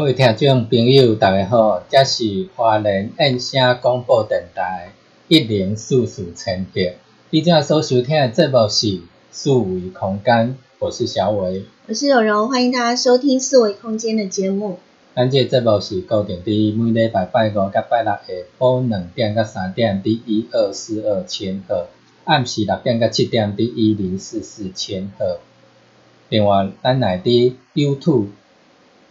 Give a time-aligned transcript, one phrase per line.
[0.00, 4.92] 各位听众朋友，大家好，这是华人燕声广播电台
[5.28, 6.80] 一零四四千赫。
[7.28, 9.00] 你正所收听的节目是
[9.30, 14.78] 四维空间，我是小伟，我是有容，欢迎大家收听四维空间的节目。
[15.14, 18.22] 咱这节目是固定伫每礼拜拜五甲拜六下
[18.58, 21.88] 晡两点甲三点伫一二四二千赫，
[22.24, 25.40] 暗时六点甲七点伫一零四四千赫。
[26.30, 28.28] 另外，咱来伫 YouTube。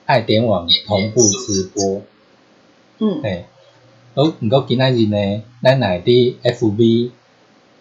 [0.09, 2.01] 爱点网同步直播，
[2.97, 3.45] 嗯，嘿，
[4.15, 7.11] 好，毋过今仔日呢，咱来伫 FB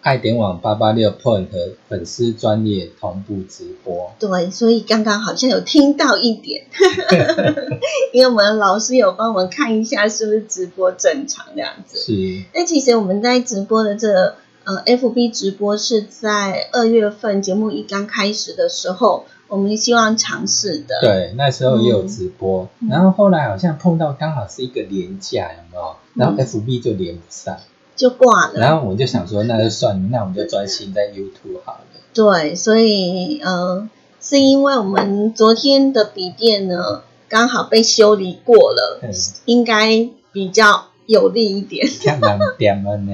[0.01, 1.47] 爱点网八八六 point
[1.87, 4.13] 粉丝专业同步直播。
[4.19, 6.67] 对，所以刚刚好像有听到一点，
[8.13, 11.97] 因为我们老师有帮我们看一下是不是直播正常这样子。
[11.97, 12.43] 是。
[12.53, 14.35] 那其实我们在直播的这
[14.65, 19.25] 呃 FB 直播是在二月份节目一刚开始的时候。
[19.49, 25.95] 我们希望尝试的，对，那时候也有直播，然后后来好像碰到刚好是一个连假，有没有？
[26.13, 27.57] 然后 FB 就连不上，
[27.95, 28.59] 就挂了。
[28.59, 31.79] 然后我就想说，那就算了，那我们就专心在 YouTube 好了。
[32.13, 33.89] 对，所以呃，
[34.21, 39.01] 是因为我们昨天的笔电呢刚好被修理过了，
[39.45, 41.87] 应该比较有利一点。
[42.05, 43.13] 太难点了呢，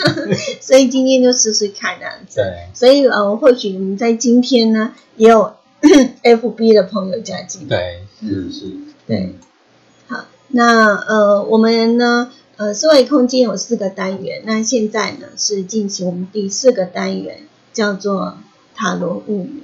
[0.62, 2.36] 所以今天就试试看这样子。
[2.36, 5.52] 对，所以呃，或许我们在今天呢也有。
[6.22, 8.72] F B 的朋友加进来，对，是是，
[9.06, 9.34] 对，
[10.08, 17.40] 好，那呃，我们呢，呃，思维空间有四个单元，那现在呢是进行我们第四个单元，
[17.72, 18.38] 叫做
[18.74, 19.62] 塔罗物语。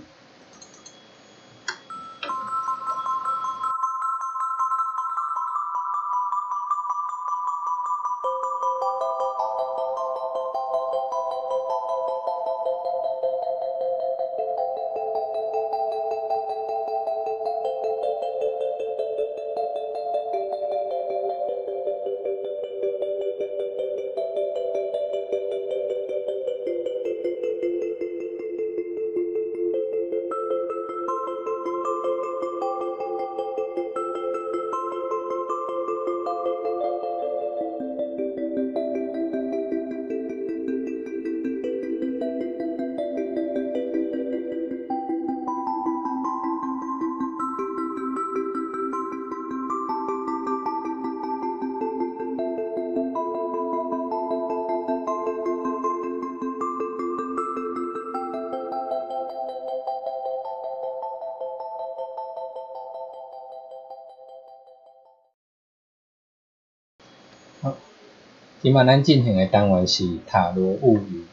[68.63, 71.25] 今晚咱进行的单元是塔罗物语，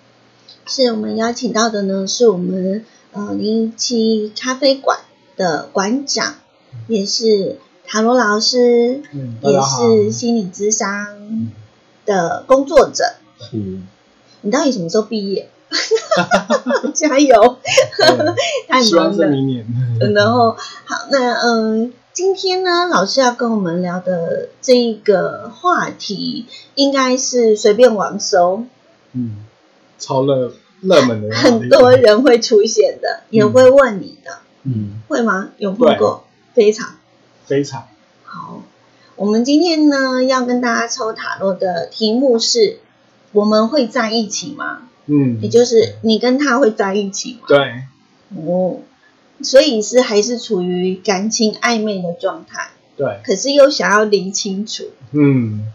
[0.65, 4.97] 是我们邀请到的呢，是我们呃零七咖啡馆
[5.37, 6.37] 的馆长，
[6.87, 9.61] 也是塔罗老师，嗯，也。
[9.61, 11.51] 是心理咨商
[12.03, 13.03] 的工作者。
[13.39, 13.57] 是
[14.41, 15.51] 你到底什么时候毕业？
[16.95, 17.59] 加油！
[18.81, 19.27] 希望忙了。
[19.27, 19.67] 是明年。
[20.15, 28.65] 然后好，那嗯，今天呢，老师要跟我们聊的这一个话题，应该是随便网搜，
[29.13, 29.45] 嗯，
[29.97, 30.51] 超热
[30.81, 34.99] 热门的，很多人会出现的，也会问你的，嗯。
[35.07, 35.51] 会吗？
[35.59, 36.25] 有碰过？
[36.53, 36.97] 非常？
[37.45, 37.87] 非常。
[38.25, 38.63] 好。
[39.15, 42.79] 我们今天呢，要跟大家抽塔罗的题目是：
[43.31, 44.89] 我们会在一起吗？
[45.05, 47.47] 嗯，也就是你跟他会在一起吗？
[47.47, 47.83] 对，
[48.35, 48.81] 哦，
[49.41, 55.71] 所以是还是处于感情暧昧的状态，对，可是又想要理清楚，嗯，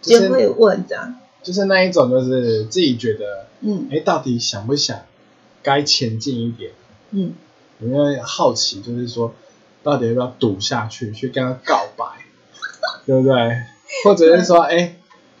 [0.00, 3.88] 就会就是问这样，就是那一种，就是自己觉得，嗯。
[3.90, 5.00] 哎，到底想不想
[5.62, 6.72] 该前进一点？
[7.10, 7.34] 嗯。
[7.80, 9.34] 因为好奇，就是说，
[9.82, 12.04] 到底要不要赌下去，去跟他告白，
[13.04, 13.34] 对不对？
[14.04, 14.94] 或者是说，哎，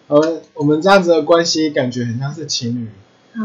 [0.08, 2.88] 我们我们这样子的关系，感觉很像是情侣，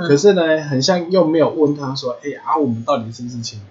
[0.07, 3.63] 可嗯是呢，很像又没有问他说，哎啊，我们到底是不是情侣？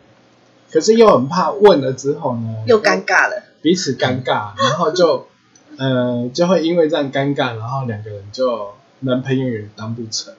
[0.70, 5.26] 可是又很怕问了之后呢，又尴尬了，彼此尴尬，然后就
[5.78, 10.34] 呃就会因为这样尴尬，然后两个人就男朋友也当不成，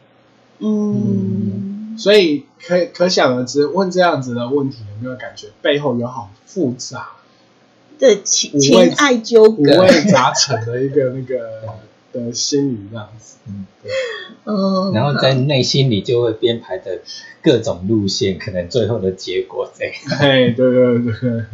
[0.59, 7.09] 嗯，所以可可想而知，问这样子的问题有没有感觉背后有好复杂、
[8.00, 9.57] 的情情爱纠葛。
[9.57, 11.63] 五，味杂陈的一个那个
[12.25, 13.38] 的心理这样子？
[13.48, 13.92] 嗯，对，
[14.46, 17.00] 嗯，然后在内心里就会编排的
[17.42, 19.94] 各种路线，可能最后的结果这样。
[20.19, 21.14] 哎，对对对。
[21.19, 21.46] 对，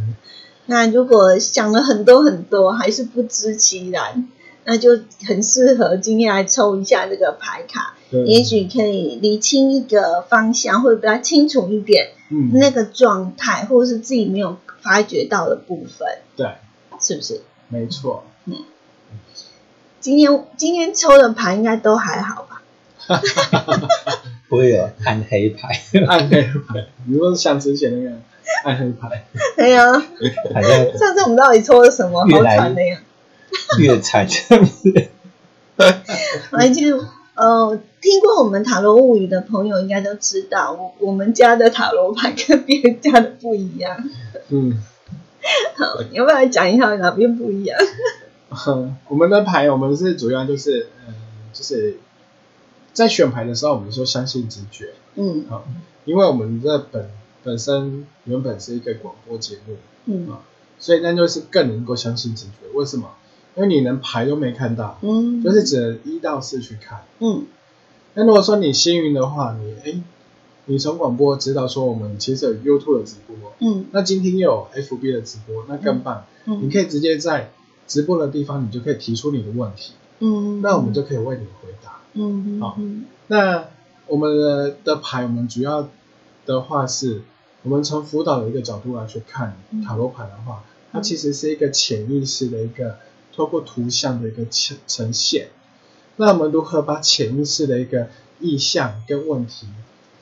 [0.65, 4.29] 那如果想了很多很多，还是不知其然，
[4.65, 7.95] 那就很适合今天来抽一下这个牌卡，
[8.25, 16.07] 也许可以理清一个方向，会比较清楚一点嗯，那个状态，或者是自己没有发觉到的部分，
[16.37, 16.47] 对，
[16.99, 17.41] 是不是？
[17.67, 18.23] 没错，
[20.03, 22.61] 今天今天抽的牌应该都还好吧？
[24.49, 25.69] 不会有暗黑牌，
[26.09, 28.17] 暗黑牌，你说像之前那个
[28.65, 32.19] 暗黑牌，对呀、好像上次我们到底抽了什么？
[32.19, 32.99] 好越来惨的呀！
[33.79, 35.07] 越惨这样子。
[36.51, 36.91] 而且
[37.35, 44.03] 呃，听过我们塔罗物语的朋友应该都知道，我我们家的塔罗牌跟别人家的不一样。
[44.49, 44.83] 嗯。
[45.77, 47.79] 好，你要不要来讲一下哪边不一样？
[49.09, 51.13] 我们的牌，我们是主要就是，嗯，
[51.53, 51.97] 就是
[52.93, 55.45] 在选牌的时候，我们说相信直觉，嗯。
[55.49, 55.65] 好，
[56.05, 57.09] 因为我们这本
[57.43, 60.29] 本身原本是一个广播节目，嗯。
[60.29, 60.39] 啊
[60.79, 62.67] 所以那就是更能够相信直觉。
[62.73, 63.09] 为什么？
[63.55, 67.03] 因为你连牌都没看到，嗯，就是只能一到四去看。
[67.19, 67.45] 嗯。
[68.15, 70.01] 那如果说你幸运的话，你哎，
[70.65, 73.85] 你从广播知道说我们其实有 YouTube 的直播，嗯。
[73.91, 76.69] 那今天又有 FB 的直播，那更棒，你嗯。
[76.69, 77.51] 可以直接在
[77.87, 79.93] 直播的地方，你就可以提出你的问题。
[80.19, 81.99] 嗯，那我们就可以为你回答。
[82.13, 83.65] 嗯好嗯那
[84.07, 85.89] 我们的的牌，我们主要
[86.45, 87.21] 的话是，
[87.63, 92.97] 我们从辅导的一个角度来去看嗯塔罗牌的话，它其实是一个潜意识的一个
[93.35, 95.49] 透过图像的一个呈呈现。
[96.17, 98.09] 那我们如何把潜意识的一个
[98.39, 99.67] 意向跟问题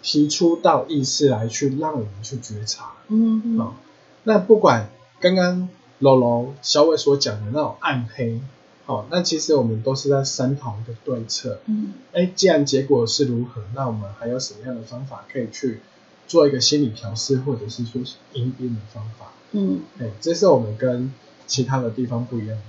[0.01, 2.93] 提出到意识来去，让我们去觉察？
[3.09, 3.75] 嗯好、
[4.23, 4.89] 那不管
[5.19, 5.67] 刚刚
[6.01, 8.41] 柔柔小伟所讲的那种暗黑，
[8.86, 11.62] 好、那其实我们都是在商讨一个对策。
[11.67, 15.79] 嗯哎，既然结果是如何，那我们还有什么样的方法可以去
[16.27, 18.01] 做一个心理调试，或者是说
[18.34, 19.31] 应变的方法？
[19.51, 21.13] 嗯，哎，这是我们跟
[21.46, 22.63] 其他的地方不一样的。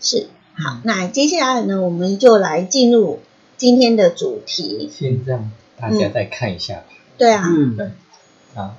[0.00, 0.80] 是好。
[0.84, 3.20] 那接下来呢，我们就来进入
[3.56, 4.90] 今天的主题。
[4.92, 7.92] 先让大家再看一下牌，对啊，嗯，
[8.54, 8.76] 啊，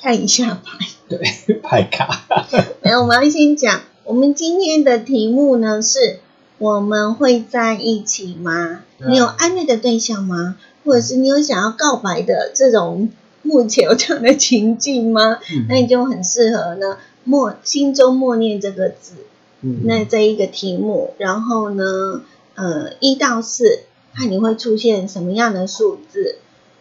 [0.00, 0.86] 看一下牌。
[1.08, 1.18] 对，
[1.62, 2.24] 牌卡，
[2.82, 6.20] 没有，我们要先讲，我们今天的题目呢是：
[6.58, 8.80] 我们会在一起吗？
[8.98, 10.56] 你有暧昧的对象吗？
[10.84, 13.10] 或者是你有想要告白的这种
[13.42, 15.38] 目前有这样的情境吗？
[15.52, 19.14] 嗯那你就很适合呢默心中默念这个字，
[19.62, 22.22] 嗯那这一个题目，然后呢，
[22.54, 23.80] 呃，一到四，
[24.14, 26.36] 看你会出现什么样的数字。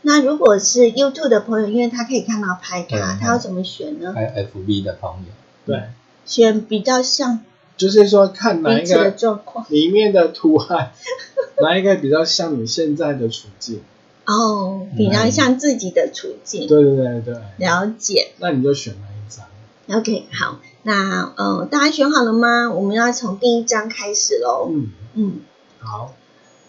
[0.10, 4.14] 那如果是 YouTube 的朋友，因为他可以看到拍卡，嗯他要怎么选呢？
[4.16, 5.34] 还有 FB 的朋友，
[5.66, 5.90] 对，
[6.26, 7.42] 选比较像
[7.76, 9.66] 就是说看哪一个状况。
[9.68, 10.94] 里面的图案，
[11.62, 13.82] 哪一个比较像你现在的处境？
[14.26, 18.32] 哦，比较像自己的处境，对对对对，了解。
[18.38, 22.72] 那你就选哪一张？OK，好，那呃，大家选好了吗？
[22.72, 24.70] 我们要从第一张开始喽。
[24.72, 25.42] 嗯，嗯
[25.80, 26.14] 好，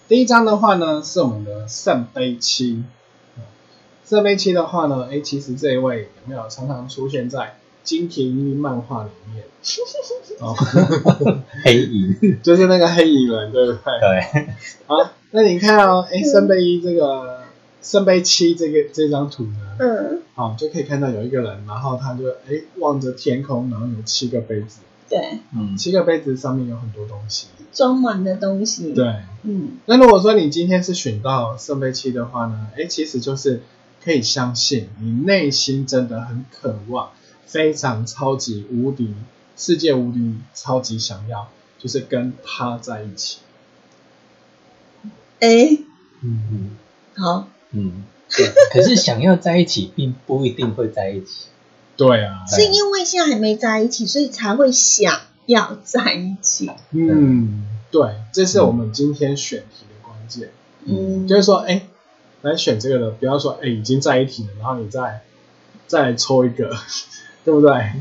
[0.09, 2.83] 第一张的话呢是我们的圣杯七。
[4.09, 9.45] 圣杯七的话呢，哎，其实这一位有没有常常出现在金田一漫画里面，
[10.41, 10.55] 哦，
[11.63, 13.81] 黑影， 就是那个黑影人，对不对？
[14.01, 14.49] 对，
[14.87, 17.43] 好，那你看哦，哎，圣杯一这个
[17.83, 27.49] 圣杯七这个这张图呢，嗯，好，就可以看到有一个人，然后他就哎望着天空，然后有七个杯子，对，嗯，七个杯子上面有很多东西。
[27.71, 29.05] 装满的东西，，对，
[29.43, 29.73] 嗯。
[29.85, 33.61] 那如果说你今天是选到圣杯七的话呢，哎，其实就是
[34.03, 37.11] 可以相信你内心真的很渴望，
[37.47, 39.15] 非常超级无敌，
[39.57, 43.39] 世界无敌，超级想要，就是跟他在一起。
[45.41, 45.79] 哎，
[46.23, 46.77] 嗯，
[47.17, 48.53] 好，嗯，对。
[48.73, 51.47] 可是想要在一起，并不一定会在一起。
[51.97, 60.51] 对啊，是因为现在还没在一起，所以才会想要在一起，嗯，对，这是我们今天选题的关键，
[60.85, 61.88] 嗯，就是说，哎，
[62.43, 65.23] 来选这个的，不要说，哎，已经在一起了，然后你再
[65.87, 66.77] 再抽一个，
[67.45, 67.93] 对不对？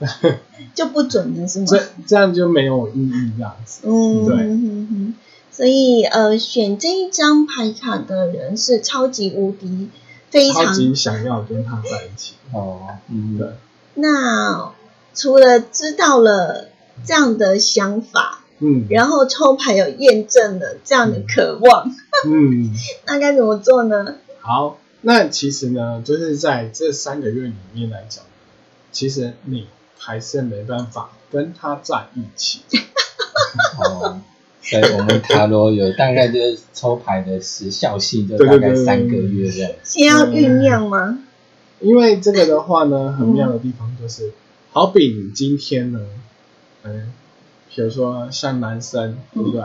[0.74, 1.66] 就不准了，是吗？
[1.68, 3.82] 这这样就没有意义，这样子。
[3.84, 5.14] 嗯，对
[5.50, 9.88] 所以呃，选这一张牌卡的人是超级无敌，
[10.28, 12.34] 非常超级想要跟他在一起。
[12.52, 13.52] 哦，嗯，对，
[13.94, 14.72] 那
[15.14, 16.70] 除了知道了
[17.06, 21.90] 这样的想法，嗯然后抽牌有验证了这样的渴望，
[22.26, 22.72] 嗯，
[23.06, 24.16] 那该怎么做呢？
[24.40, 28.24] 好，那其实呢，就是在这三个月里面来讲，
[28.92, 29.66] 其实你
[29.98, 32.60] 还是没办法跟他在一起。
[33.78, 34.20] 哦，
[34.62, 39.72] 所以我们塔罗有大概就是抽牌的时效性，就大概三个月这样。
[39.82, 41.18] 先要酝酿吗？
[41.80, 44.32] 因为这个的话呢，很妙的地方就是，
[44.72, 46.00] 好比你今天呢，
[46.84, 47.12] 嗯，
[47.74, 49.62] 比如说像男生，对不对？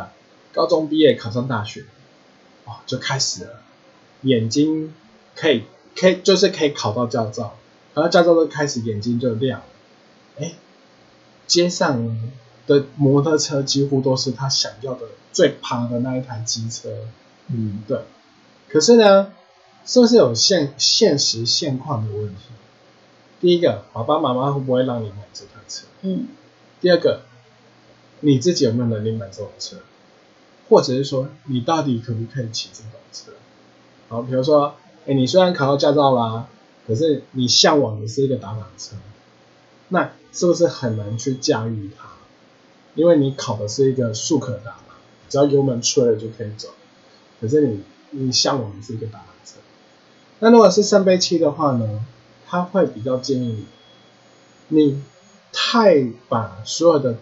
[0.52, 1.86] 高中毕业考上大学，
[2.66, 3.62] 哦，就开始了，
[4.22, 4.94] 眼睛
[5.36, 5.64] 可以
[5.96, 7.56] 可以就是可以考到驾照，
[7.94, 9.66] 考到驾照就开始眼睛就亮了，
[10.40, 10.54] 哎，
[11.46, 12.18] 街上
[12.66, 15.02] 的摩托车几乎都是他想要的
[15.32, 16.90] 最趴的那一台机车，
[17.48, 18.00] 嗯，对，
[18.70, 19.32] 可是呢，
[19.86, 22.42] 是不是有现现实现况的问题？
[23.40, 25.86] 第一个，爸爸妈妈会不会让你买这台车？
[26.02, 26.28] 嗯
[26.82, 27.22] 第二个，
[28.22, 29.78] 你自己有没有能力买这种车？
[30.68, 33.32] 或者是说，你到底可不可以骑这种车？
[34.08, 34.76] 好，比如说，
[35.08, 36.48] 哎，你虽然考到驾照啦，
[36.88, 38.96] 可是你向往的是一个打档车，
[39.88, 42.10] 那是不是很难去驾驭它？
[42.96, 44.96] 因为你考的是一个速可达嘛，
[45.30, 46.70] 只要油门吹了就可以走。
[47.40, 49.54] 可是你你向往的是一个打档车，
[50.40, 52.06] 那如果是圣杯七的话呢，
[52.46, 53.66] 他会比较建议
[54.68, 55.04] 你，你
[55.54, 57.18] 太把所有的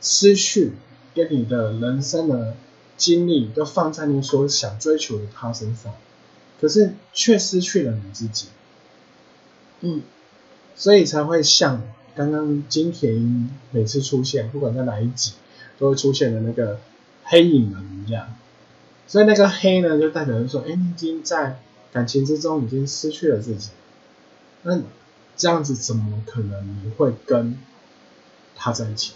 [0.00, 0.72] 思绪
[1.14, 2.54] 跟你的人生的
[2.96, 5.94] 经历都放在你所想追求的他身上，
[6.60, 8.48] 可是却失去了你自己，
[9.80, 10.02] 嗯
[10.76, 11.82] 所以才会像
[12.14, 15.32] 刚刚金田英每次出现，不管在哪一集，
[15.78, 16.80] 都会出现的那个
[17.24, 18.34] 黑影人一样。
[19.06, 21.60] 所以那个黑呢，就代表着说，哎，你已经在
[21.92, 23.70] 感情之中已经失去了自己，
[24.62, 24.80] 那
[25.36, 27.58] 这样子怎么可能你会跟
[28.54, 29.14] 他在一起？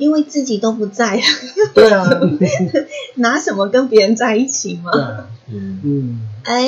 [0.00, 1.16] 因为自己都不在。
[1.16, 1.22] 了，
[1.74, 2.08] 对啊，
[3.16, 4.90] 拿什么跟别人在一起吗？
[4.92, 6.66] 对啊，嗯，嗯，哎，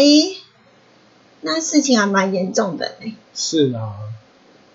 [1.41, 2.95] 那事情还蛮严重的。
[3.01, 3.15] 哎。
[3.35, 3.95] 是啊。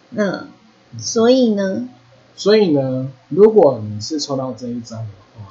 [0.10, 0.48] 嗯，
[0.98, 1.88] 所以呢，
[2.36, 5.50] 所以呢，如果你是抽到这一张的话呢，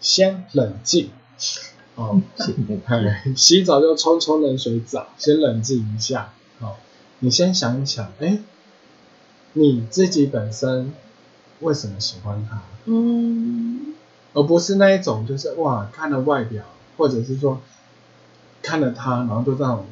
[0.00, 1.10] 先冷静，
[1.96, 2.22] 哦，
[2.86, 6.32] 哎洗澡就冲冲冷水澡，先冷静一下。
[6.58, 6.78] 好、
[7.18, 8.38] 你先想一想，哎，
[9.52, 10.92] 你自己本身
[11.60, 13.94] 为什么喜欢他，嗯。
[14.36, 16.64] 而不是那一种就是哇看了外表，
[16.96, 17.60] 或者是说
[18.62, 19.84] 看了他，然后就那种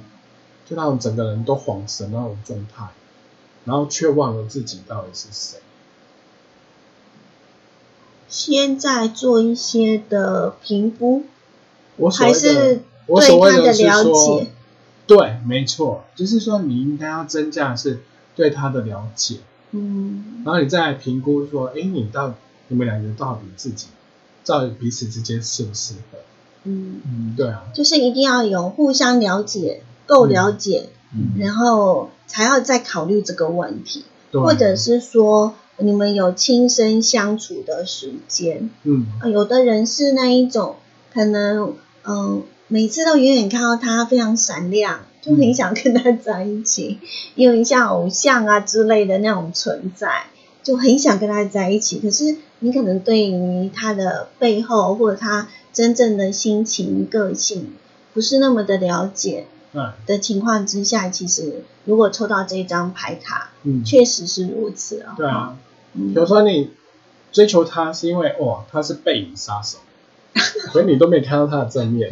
[0.68, 2.88] 就那种整个人都恍神那种状态，
[3.64, 5.60] 然后却忘了自己到底是谁。
[8.28, 11.24] 先在做一些的评估，
[11.96, 14.50] 我还是我所谓对他的是了说解，
[15.06, 18.00] 对，没错，就是说你应该要增加的是
[18.34, 19.36] 对他的了解，
[19.72, 20.42] 嗯。
[20.44, 22.34] 然后你再来评估说，哎，你到
[22.68, 23.88] 你们两个到底自己
[24.46, 26.18] 到底彼此之间适不适合？
[26.64, 31.38] 嗯，嗯，对啊，就是一定要有互相了解，够了解，嗯。
[31.38, 38.70] 然后才要再考虑这个问题，对，或者是说你们有亲身相处的时间。
[38.84, 39.06] 嗯。
[39.20, 40.76] 啊有的人是那一种，
[41.12, 41.74] 可能
[42.04, 46.98] 嗯、每次都远远看到他非常闪亮，就很想跟他在一起，
[47.36, 50.24] 因为像偶像啊之类的那种存在，
[50.62, 52.00] 就很想跟他在一起。
[52.00, 57.72] 可是你可能对于他的背后或者他真正的心情、个性
[58.12, 65.14] 不是那么的了解对，的情况之下，其实如果抽到这张牌卡，嗯，确实是如此哦。
[65.16, 65.56] 对啊，
[65.94, 66.72] 嗯比如说你
[67.30, 69.78] 追求他是因为哇他是背影杀手，
[70.72, 72.10] 所以你都没看到他的正面，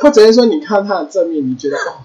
[0.00, 2.04] 或者是说你看到他的正面，你觉得哦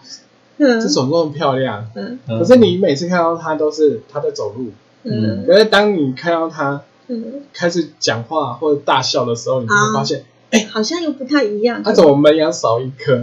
[0.57, 0.79] 嗯。
[0.81, 1.88] 这种这么漂亮，
[2.27, 4.71] 可是你每次看到他都是他在走路，
[5.03, 5.45] 嗯。
[5.45, 10.25] 可是当你看到他嗯，开始讲话或者大笑的时候，你就会发现
[10.71, 11.83] 好像又不太一样。
[11.83, 13.21] 他怎么门牙少一颗，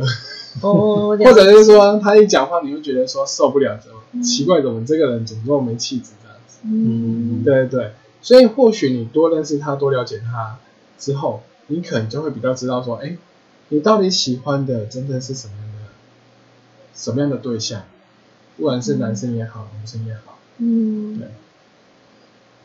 [0.61, 4.23] 或者是说他一讲话你会觉得说受不了，怎么嗯。
[4.23, 6.59] 奇怪，怎么这个人怎么这么没气质这样子。
[6.65, 7.43] 嗯。
[7.43, 10.59] 对对对，所以或许你多认识他，多了解他
[10.99, 11.43] 之后，
[11.73, 13.17] 你可能就会比较知道说，哎，
[13.71, 15.89] 你到底喜欢的真正是什么样的
[16.95, 17.85] 什么样的对象，
[18.59, 21.19] 不管是男生也好，女生也好，嗯。
[21.19, 21.29] 对，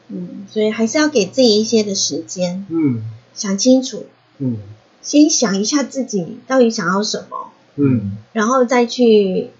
[0.09, 3.03] 嗯，所以还是要给自己一些的时间，嗯。
[3.33, 4.07] 想清楚，
[4.39, 4.57] 嗯。
[5.01, 8.17] 先想一下自己到底想要什么，嗯。
[8.33, 9.51] 然后再去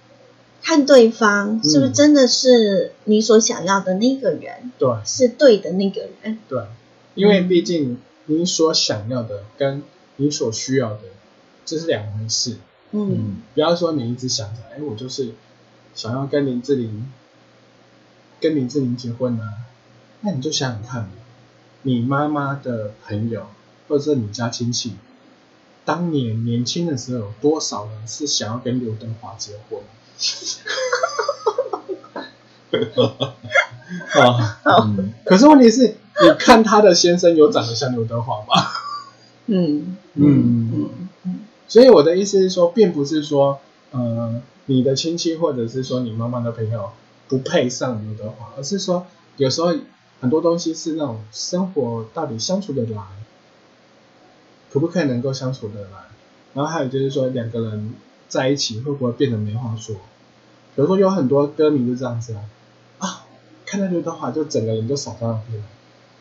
[0.62, 4.90] 看对方是不是嗯真的是你所想要的那个人，对。
[5.06, 6.38] 是对的那个人。
[6.50, 6.64] 对，
[7.16, 9.84] 因为毕竟你所想要的跟
[10.18, 11.02] 你所需要的
[11.66, 12.58] 这是两回事，
[12.92, 13.42] 嗯。
[13.54, 15.34] 不要说你一直想着，哎，我就是
[15.96, 17.12] 想要跟林志玲
[18.40, 19.54] 跟林志玲结婚啊，
[20.22, 21.10] 那你就想想看，
[21.82, 23.48] 你妈妈的朋友
[23.88, 24.96] 或者是你家亲戚，
[25.86, 29.82] 当年年轻的时候有多少人是想要跟刘德华结婚？
[34.14, 35.14] 啊，嗯。
[35.26, 38.64] 可是问题是，你看他的先生有长得像刘德华吗？
[39.46, 40.90] 嗯嗯嗯
[41.26, 43.60] 嗯所以我的意思是说，并不是说，
[43.92, 46.92] 呃，你的亲戚或者是说你妈妈的朋友
[47.28, 49.06] 不配上刘德华，而是说
[49.38, 49.74] 有时候
[50.20, 53.02] 很多东西是那种生活到底相处得来，
[54.72, 56.08] 可不可以能够相处得来？
[56.54, 57.94] 然后还有就是说两个人
[58.28, 59.96] 在一起会不会变得没话说？
[60.76, 62.42] 比如说有很多歌迷就这样子啊，
[63.00, 63.26] 啊，
[63.66, 65.64] 看到刘德华就整个人就傻到那边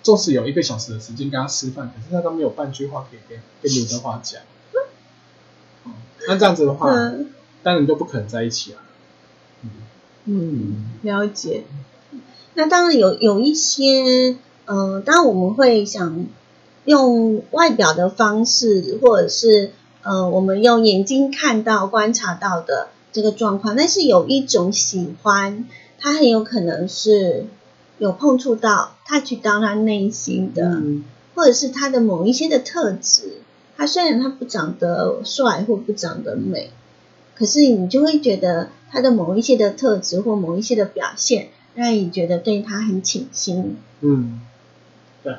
[0.07, 0.17] 了。
[0.17, 4.41] 纵使有一个小时的时间跟他吃饭，可是他都没有半句话可以跟跟刘德华讲。
[5.83, 5.91] 哦
[6.29, 7.31] 那这样子的话，嗯
[7.65, 8.83] 当然就不可能在一起啊。
[10.27, 11.65] 嗯，了解。
[12.55, 16.27] 那当然有有一些，呃，当然我们会想
[16.85, 25.67] 用外表的方式，或者是呃，我们用眼睛看到、观察到的这个状况，但是有一种喜欢，
[25.99, 27.47] 它很有可能是
[27.99, 31.05] 有碰触到、touch 到他内心的，嗯
[31.35, 33.39] 或者是他的某一些的特质。
[33.77, 36.71] 他虽然他不长得帅或不长得美，
[37.35, 43.77] 可是你就会觉得他的某一些的特质或某一些的表现，让你觉得对他很倾心。
[44.01, 44.41] 嗯，
[45.23, 45.35] 对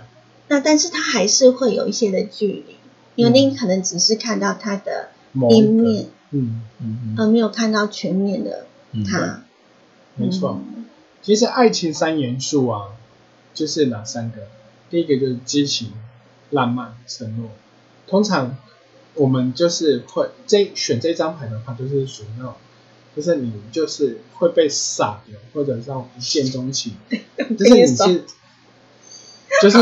[0.50, 2.76] 那但是他还是会有一些的距离，
[3.16, 9.42] 因为嗯你可能只是看到他的某一面，嗯，嗯而没有看到全面的嗯他。
[10.16, 10.62] 没错。
[11.28, 12.88] 嗯其实爱情三元素啊，
[13.54, 14.48] 就是哪三个？
[14.90, 15.92] 第一个就是激情、
[16.52, 17.50] 浪漫、承诺。
[18.08, 18.56] 通常
[19.14, 22.54] 我们就是会这选这张牌的话，就是属于那种，
[23.14, 26.94] 就是你就是会被傻掉，或者是那种一见钟情，
[27.60, 28.24] 就是你是，
[29.62, 29.78] 就是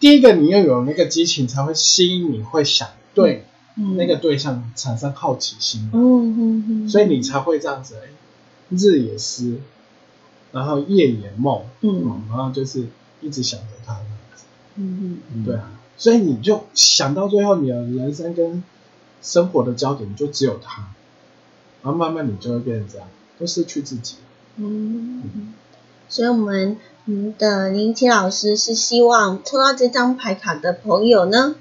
[0.00, 3.44] 第一个你要有那个激情，才会吸引你会想对
[3.76, 5.90] 嗯那个对象产生好奇心。
[5.92, 6.00] 嗯
[6.38, 8.08] 嗯嗯，所以你才会这样子，哎，
[8.70, 9.60] 日也思，
[10.56, 12.86] 然后夜也梦，嗯然后就是
[13.20, 14.44] 一直想着他这样子，
[14.76, 18.64] 嗯嗯对啊，所以你就想到最后，你的人生跟
[19.20, 20.88] 生活的焦点就只有他，
[21.82, 23.06] 然后慢慢你就会变成这样，
[23.38, 24.14] 都失去自己。
[24.56, 25.54] 嗯嗯，
[26.08, 31.56] 所以我们嗯的林奇老师是希望抽到这张牌卡的朋友呢，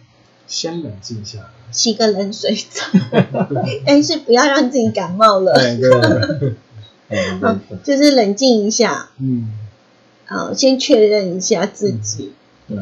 [0.47, 1.49] 先冷静下来。
[1.71, 2.83] 洗个冷水澡，
[3.85, 5.89] 但是不要让自己感冒了，对对，
[6.41, 6.55] 嗯
[7.09, 9.51] 嗯就是冷静一下，嗯，
[10.27, 12.33] 啊，先确认一下自己，
[12.67, 12.77] 对，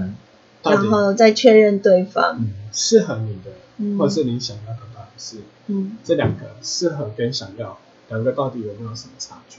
[0.64, 2.50] 然后再确认对方，嗯。
[2.72, 3.98] 适合你的，嗯。
[3.98, 5.98] 或者是你想要的到底是嗯。
[6.04, 7.78] 这两个适合跟想要
[8.10, 9.58] 两个到底有没有什么差距？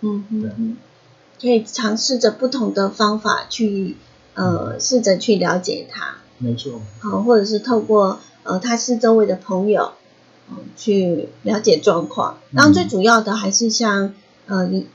[0.00, 0.50] 嗯对。
[0.50, 0.54] 嗯。
[0.58, 0.76] 嗯，
[1.40, 3.96] 可以尝试着不同的方法去
[4.34, 10.05] 呃试着去了解他，没错，好、或者是透过呃他是周围的朋友，嗯、
[10.76, 12.38] 去了解状况。
[12.50, 14.14] 然后最主要的还是像
[14.46, 14.86] 呃你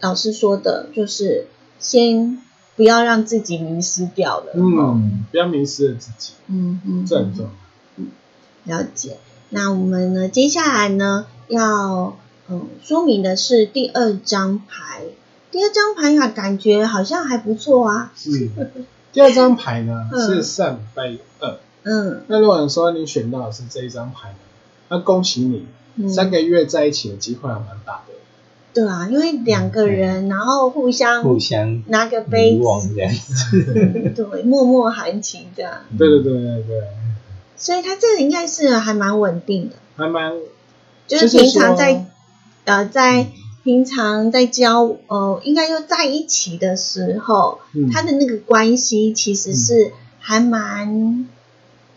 [0.00, 1.46] 老师说的，就是
[1.78, 2.40] 先
[2.76, 4.52] 不要让自己迷失掉了。
[4.54, 7.46] 哦嗯，不要迷失了自己，嗯嗯，这很重
[8.66, 8.78] 要。
[8.78, 9.18] 了解。
[9.50, 12.16] 那我们呢，接下来呢要
[12.48, 15.02] 嗯说明的是第二张牌。
[15.50, 18.12] 第二张牌啊感觉好像还不错啊。
[18.14, 18.50] 是，
[19.12, 21.58] 第二张牌呢 嗯是圣杯二。
[21.84, 22.22] 嗯。
[22.26, 24.34] 那如果说你选到的是这一张牌，
[24.88, 28.12] 那恭喜你，嗯，三个月在一起的机会还蛮大的。
[28.74, 33.12] 对啊，因为两个人，然后互相互相拿个杯遗忘子，这样。
[33.12, 34.12] 子。
[34.14, 36.82] 对，默默含情这样，对对对对对，
[37.56, 40.32] 所以他这个应该是还蛮稳定的，还蛮
[41.08, 42.06] 就是就是平常在
[42.66, 43.26] 呃在
[43.64, 47.90] 平常在交呃应该说在一起的时候，嗯。
[47.90, 51.26] 他的那个关系其实是还蛮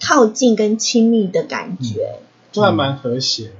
[0.01, 2.19] 靠近跟亲密的感觉，
[2.51, 3.53] 就还蛮和谐的，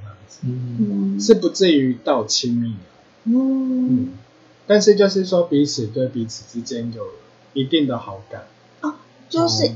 [0.44, 0.78] 嗯
[1.16, 2.80] 嗯是不至于到亲密的。
[3.26, 4.10] 嗯嗯，
[4.66, 7.06] 但是就是说彼此对彼此之间有
[7.54, 8.48] 一定的好感
[8.82, 8.96] 哦。
[9.30, 9.72] 就是哦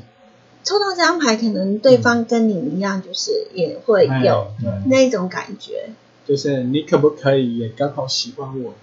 [0.63, 5.91] 抽到这张牌，可能对方跟你一样，就是也会哎有对那种感觉。
[6.25, 8.77] 就是你可不可以也刚好喜欢我呢？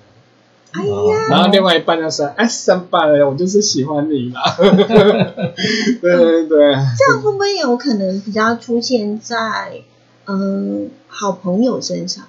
[0.73, 4.43] 哎呀，然后另外一半就说：“哎，三半了，我就是喜欢你啦。
[6.01, 9.83] ”对对对，这样会不会有可能比较出现在
[10.27, 12.25] 嗯好朋友身上？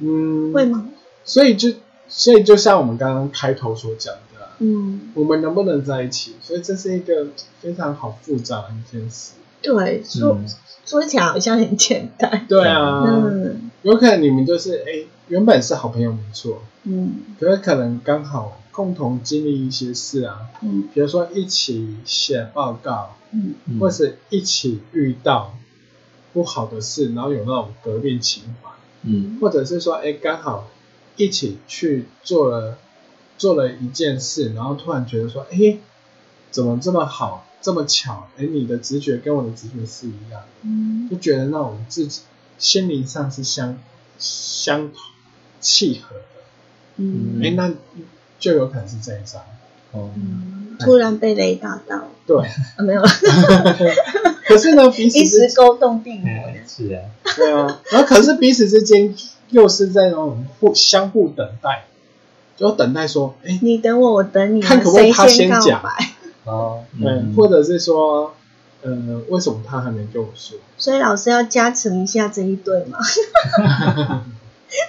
[0.00, 0.88] 嗯，会吗？
[1.24, 1.70] 所以就
[2.08, 6.34] 所以就像我们刚刚开头所讲的啊，嗯，我们能不能在一起？
[6.40, 7.28] 所以这是一个
[7.60, 9.32] 非常好复杂的一件事。
[9.62, 10.44] 对，说、嗯
[10.84, 12.46] 说起来好像很简单。
[12.48, 17.20] 对啊，嗯有可能你们就是哎，原本是好朋友没错，嗯。
[17.38, 20.88] 可是可能刚好共同经历一些事啊，嗯。
[20.92, 23.54] 比如说一起写报告，嗯。
[23.66, 25.54] 嗯或是一起遇到
[26.32, 28.70] 不好的事，然后有那种革命情怀，
[29.02, 29.38] 嗯。
[29.40, 30.68] 或者是说，哎，刚好
[31.16, 32.78] 一起去做了
[33.36, 35.78] 做了一件事，然后突然觉得说，哎，
[36.50, 38.28] 怎么这么好，这么巧？
[38.36, 41.08] 哎，你的直觉跟我的直觉是一样的，嗯。
[41.10, 42.22] 就觉得那种自己
[42.58, 43.78] 心灵上是相
[44.18, 45.00] 相同
[45.60, 46.37] 契合的，
[46.98, 47.40] 嗯。
[47.42, 47.72] 哎，那
[48.38, 49.42] 就有可能是这一张。
[49.92, 50.10] 哦。
[50.14, 52.36] 嗯，突然被雷打到，对，
[52.76, 53.08] 啊、没有了，
[54.46, 56.26] 可是呢，彼此 一之时勾动地火。
[56.28, 57.02] 哎是啊，
[57.36, 59.12] 对啊，然后可是彼此之间
[59.50, 61.86] 又是在那种互相互等待，
[62.56, 65.90] 就等待说，哎，你等我，我等你啊，看可不可以他谁先讲白？
[66.44, 68.34] 哦，嗯，或者是说，
[68.82, 70.58] 呃，为什么他还没跟我说？
[70.76, 72.98] 所以老师要加持一下这一对嘛，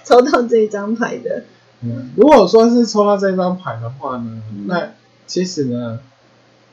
[0.05, 1.43] 抽到这一张牌的，
[1.81, 4.65] 嗯，如果说是抽到这张牌的话呢，嗯。
[4.67, 4.91] 那
[5.27, 5.99] 其实呢，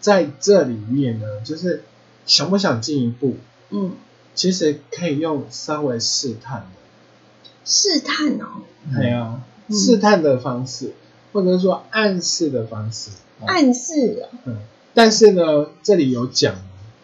[0.01, 1.85] 在这里面呢，就是
[2.27, 3.37] 想不想进一步，
[3.71, 3.93] 嗯，
[4.35, 8.63] 其实可以用稍微试探的，试探哦，
[8.95, 9.77] 对啊，嗯。
[9.77, 10.93] 试探的方式，
[11.33, 13.11] 或者是说暗示的方式。
[13.45, 14.57] 暗示哦，嗯，
[14.95, 16.55] 但是呢，这里有讲，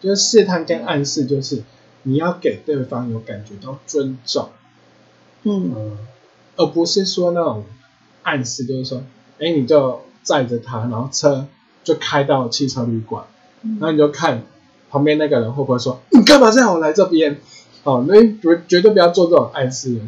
[0.01, 1.63] 就是试探跟暗示，就是
[2.01, 4.49] 你要给对方有感觉到尊重，
[5.43, 5.71] 嗯。
[5.75, 5.97] 嗯，
[6.55, 7.65] 而不是说那种
[8.23, 9.03] 暗示，就是说，
[9.39, 11.45] 哎，你就载着他，然后车
[11.83, 13.25] 就开到汽车旅馆，
[13.61, 14.43] 嗯然后你就看
[14.89, 17.39] 旁边那个人会不会说，你干嘛带我来这边？
[17.83, 19.99] 哦，那绝绝对不要做这种暗示的，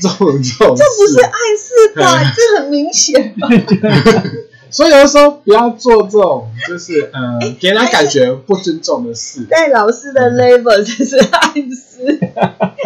[0.00, 0.76] 这种这种。
[0.76, 2.32] 这不是暗示吧？
[2.36, 3.48] 这很明显吧？
[4.76, 9.46] 所以有的时候不要做这种，就是嗯、呃给人家感觉不尊重的事。
[9.48, 12.18] 在老师的 level 就是暗示，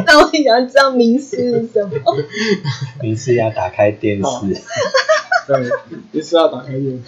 [0.06, 1.92] 那我想要知道明示是什么？
[3.02, 4.62] 名师要打开电哦视，
[5.48, 5.68] 对，
[6.12, 7.02] 你是要打开电视。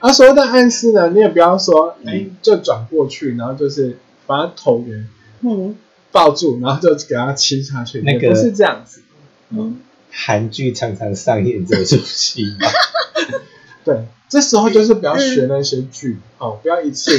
[0.00, 4.92] 啊，所谓的暗示呢，你也不要说，哎，就转过去，然后就是把他头给
[5.40, 5.74] 嗯
[6.12, 9.00] 抱住，然后就给他亲下去，那个是这样子。
[9.48, 12.68] 嗯，韩剧常常上演这出戏嘛。
[13.84, 17.18] 对，这时候就是不要学那些剧、哦，不要一次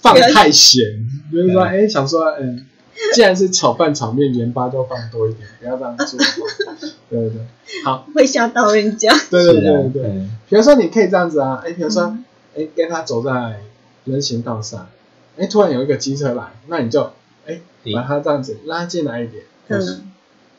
[0.00, 2.66] 放太咸，比 如说，哎，想说，嗯，
[3.14, 6.18] 既然是炒饭炒面，盐巴就放多一点，不要这样做。
[7.10, 7.40] 对对对，
[7.84, 9.12] 好，会吓到人家。
[9.30, 10.28] 对对对对。
[10.48, 12.24] 比如说，你可以这样子啊，哎，比如说嗯，
[12.56, 13.60] 哎，跟他走在
[14.04, 14.88] 人行道上，
[15.36, 17.12] 哎，突然有一个机车来，那你就，
[17.46, 20.12] 哎，你把他这样子拉进来一点，嗯。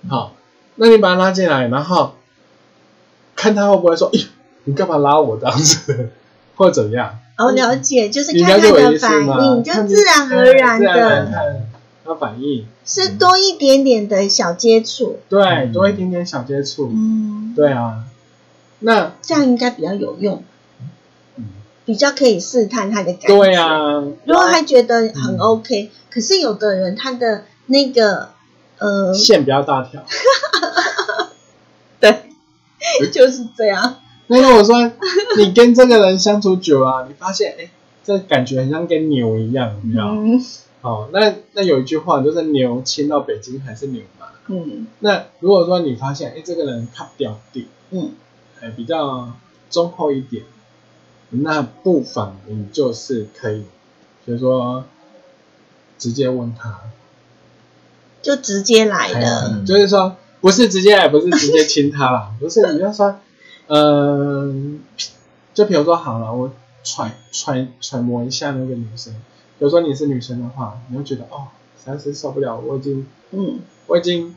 [0.08, 0.36] 好，
[0.76, 2.16] 那你把他拉进来，然后
[3.36, 4.26] 看他会不会说，咦，
[4.66, 6.10] 你干嘛拉我这样子，
[6.56, 7.20] 或者怎样？
[7.38, 9.44] 哦，了解，就是看他的反？
[9.44, 11.68] 应，就自然而然的，看
[12.06, 15.20] 他反应，是多一点点的小接触。
[15.30, 18.04] 对，嗯多一点点小接触，嗯，对啊，
[18.80, 20.44] 那这样应该比较有用
[21.38, 21.46] 嗯，
[21.86, 23.28] 比较可以试探他的感觉。
[23.28, 28.30] 对啊，如果他觉得很嗯 OK，、可是有的人他的那个
[28.78, 30.04] 呃，线比较大条。
[32.00, 32.22] 对，
[33.12, 33.96] 就是这样。
[34.28, 34.92] 那如果说
[35.38, 37.70] 你跟这个人相处久了、你发现哎，
[38.04, 40.10] 这感觉很像跟牛一样，你知道？
[40.12, 40.44] 嗯
[40.82, 44.28] 哦，那那有一句话就是牛亲到北京还是牛嘛。
[44.48, 48.12] 嗯那如果说你发现哎，这个人他表弟，嗯，
[48.60, 49.32] 哎，比较
[49.70, 50.44] 忠厚一点，
[51.30, 53.64] 那不妨你就是可以，
[54.28, 54.84] 就是说
[55.98, 56.82] 直接问他，
[58.22, 59.64] 就直接来的。
[59.66, 63.18] 就是说，不是直接，来不是直接亲他啦，不是，你要说，
[63.76, 64.82] 嗯、
[65.54, 66.52] 就比如说好了，我
[66.84, 69.14] 揣揣揣摩一下那个女生，
[69.58, 71.48] 比如说你是女生的话，你会觉得哦，
[71.84, 74.36] 实在是受不了，我已经嗯我已经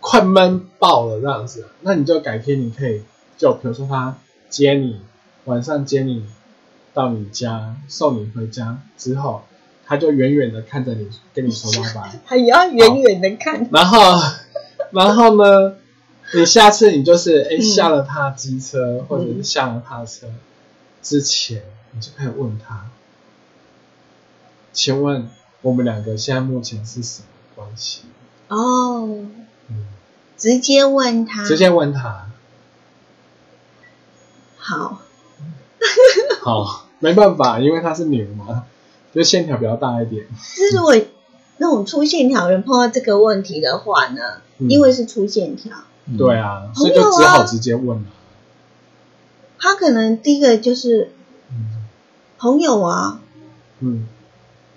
[0.00, 3.02] 快闷爆了这样子，那你就改天你可以
[3.38, 4.18] 就比如说他
[4.50, 5.00] 接你，
[5.46, 6.26] 晚上接你
[6.92, 9.42] 到你家，送你回家之后，
[9.86, 12.20] 他就远远的看着你，跟你说拜拜。
[12.26, 13.98] 还要远远的看，然后，
[14.90, 15.76] 然后呢，
[16.34, 17.62] 你下次你就是哎嗯。
[17.62, 20.26] 下了他机车，或者是下了他车
[21.02, 21.62] 之前，
[21.92, 22.86] 你就可以问他，
[24.72, 25.28] 请问
[25.62, 28.02] 我们两个现在目前是什么关系？
[28.48, 29.26] 哦，
[29.68, 29.86] 嗯，
[30.36, 32.28] 直接问他，直接问他。
[34.56, 35.00] 好，
[36.42, 38.66] 好，没办法，因为她是女嘛，
[39.14, 40.26] 就线条比较大一点。
[40.56, 40.94] 就是如果
[41.58, 44.68] 那种粗线条人碰到这个问题的话呢，嗯。
[44.68, 48.04] 因为是粗线条，嗯对，啊，所以就只好直接问了。
[49.58, 51.10] 他可能第一个就是
[51.50, 51.56] 嗯
[52.38, 53.20] 朋友啊
[53.80, 54.06] 嗯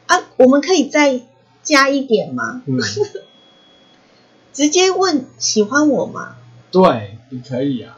[0.07, 1.21] 啊，我们可以再
[1.61, 2.61] 加一点吗？
[2.65, 2.79] 嗯，
[4.53, 6.35] 直接问喜欢我吗？
[6.71, 7.97] 对，你可以啊。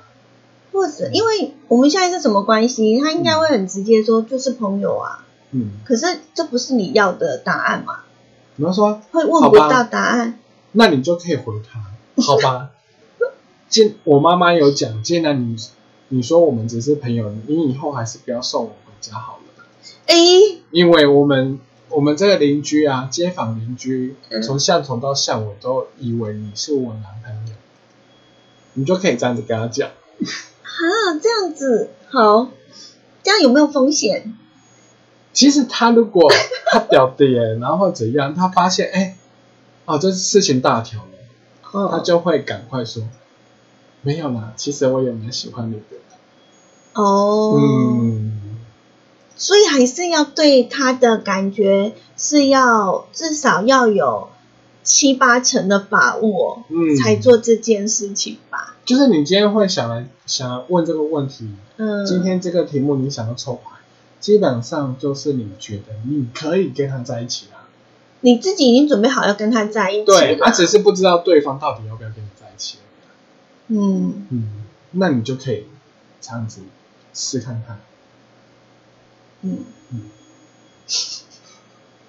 [0.74, 5.26] 或者因为我们现在是什么关系，他应该会很直接说就是朋友啊。
[5.52, 8.00] 嗯，可是这不是你要的答案嘛？
[8.58, 10.40] 比方说，会问不到答案。
[10.74, 11.80] 那你就可以回他，
[12.22, 12.70] 好吧？
[13.72, 15.56] 既我妈妈有讲，既然你
[16.10, 19.64] 你说我们只是朋友，你以后还是不要送我回家好了，
[20.08, 21.58] 诶，因为我们
[21.88, 27.54] 我们这个邻居啊，街坊邻居嗯，从向从到向我都以为你是我男朋友，
[28.74, 29.90] 你就可以这样子跟他讲。
[29.90, 32.52] 啊，这样子好，
[33.24, 34.38] 这样有没有风险？
[35.32, 36.30] 其实他如果
[36.66, 39.18] 他屌点，然后或怎样，他发现哎，
[39.86, 41.08] 哦，这事情大条了，
[41.62, 43.04] 他哦就会赶快说，
[44.02, 45.82] 没有啦，其实我也蛮喜欢你的。
[46.94, 48.58] 哦，嗯，
[49.38, 54.30] 所以还是要对他的感觉是要至少要有
[54.84, 58.76] 七八成的把握，嗯才做这件事情吧。
[58.84, 63.78] 就是你今天会想来想来问这个问题，嗯，今天这个题目你想要抽牌，
[64.20, 67.60] 基本上就是你觉得你可以跟他在一起啦。
[68.22, 72.21] 你自己已经准备好要跟他在一起对，他只是不知道对方到底要不要跟。
[73.68, 74.44] 嗯，嗯，
[74.92, 75.66] 那你就可以
[76.20, 76.62] 这样子
[77.14, 77.80] 试看看。
[79.42, 79.66] 嗯，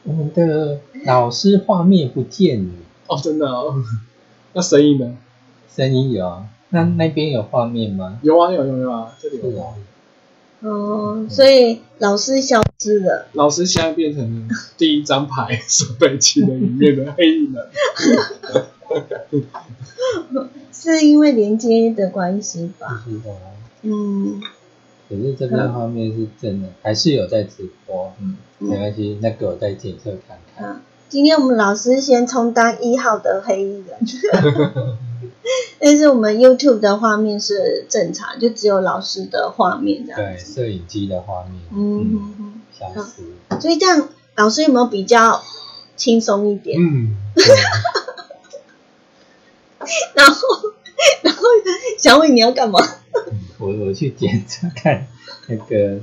[0.04, 2.72] 我们的老师画面不见了，
[3.06, 3.82] 哦，真的哦。
[4.54, 5.16] 那声音呢？
[5.74, 8.18] 声音有啊，那那边有画面吗？
[8.22, 9.62] 有啊，有有有啊，这里是有。
[9.62, 9.74] 啊，
[10.60, 17.68] 哦，所以老师消失了，老师现在变成了第一张牌手背棋的里面的黑衣人。
[20.72, 23.02] 是因为连接的关系吧？
[23.06, 23.30] 是的。
[23.82, 24.40] 嗯，
[25.08, 30.66] 可是这边画面是真的，还是有在直播，嗯，嗯没关系，那个我再检测看看。
[30.66, 33.98] 啊，今天我们老师先充当一号的黑衣人，
[35.80, 43.22] 但是我们 YouTube 的画面是正常，就只有老师的画面这样对，摄影机的画面，嗯嗯，嗯消失。
[43.50, 45.42] 嗯，所以这样老师有没有比较
[45.96, 46.78] 轻松一点？
[46.80, 47.16] 嗯，
[50.14, 50.48] 然后，
[51.22, 51.42] 然后
[51.98, 52.78] 小伟你要干嘛？
[53.30, 55.06] 嗯我我去检查看
[55.46, 56.00] 那个，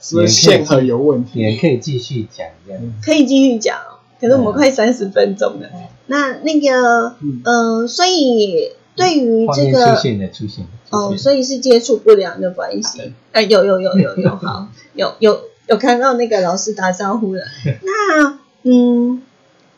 [0.00, 1.40] 是不是线盒有问题？
[1.40, 2.80] 你们可以继续讲这样。
[2.82, 5.68] 嗯可以继续讲哦，可是我们快三十分钟了。
[6.06, 13.12] 那那个，嗯呃，所以对于这个出现的出现哦，所以是接触不良的关系。
[13.32, 17.42] 哎，有有有有有，好，有有有看到那个老师打招呼了。
[17.82, 19.22] 那嗯，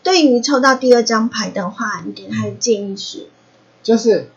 [0.07, 3.27] 对于抽到第二张牌的话，你给他的建议是，
[3.83, 4.31] 就是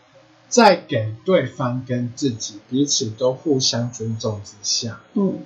[0.48, 5.44] 在给对方跟自己彼此都互相尊重之下，嗯。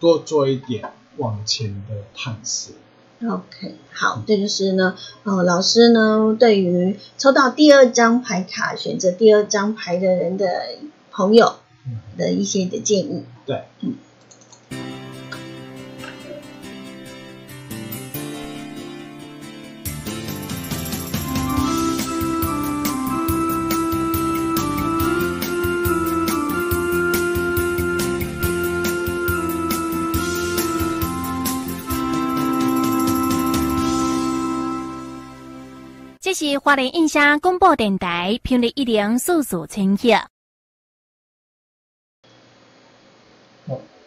[0.00, 2.74] 多做一点往前的探索。
[3.22, 10.46] ，OK，好，这就是呢，呃，老师呢对于抽到第二张牌卡，选择第二张牌的人的
[11.10, 11.98] 朋友嗯。
[12.16, 13.24] 的一些的建议。
[13.44, 13.64] 对，
[36.32, 40.08] 这是华联印象广播电台频率一零四四千赫。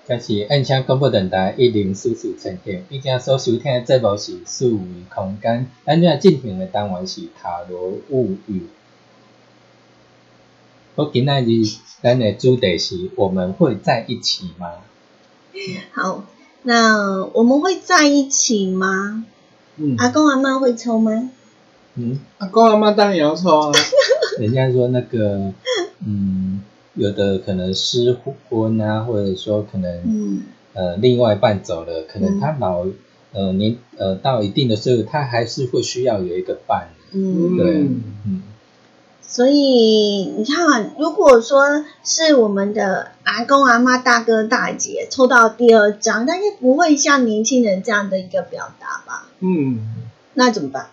[0.07, 4.79] 这是印象广播电台一零四四千赫，你今所收听的节目是四维
[5.13, 8.69] 空间，咱今进行的单元是塔罗物语。
[10.95, 11.47] 我今仔日
[12.01, 14.71] 咱的主题是我们会在一起吗？
[15.91, 16.23] 好，
[16.63, 19.23] 那我们会在一起吗？
[19.75, 21.29] 嗯，阿公阿妈会抽吗？
[21.95, 23.71] 嗯，阿公阿妈当然也要抽啊。
[24.39, 25.53] 人家说那个，
[26.05, 26.61] 嗯，
[26.93, 28.15] 有的可能失
[28.49, 32.85] 婚啊，或者说可能嗯呃另外一半走了，可能嗯他老
[33.31, 36.89] 呃年呃到一定的岁数，他还是会需要有一个伴。
[37.13, 37.87] 嗯，对
[39.21, 49.27] 所以你看啊，如果说是我们的阿公阿妈、大哥大姐抽到第二张，但是不会像年轻人这样的一个表达吧？
[49.39, 49.93] 嗯，
[50.33, 50.87] 那怎么办？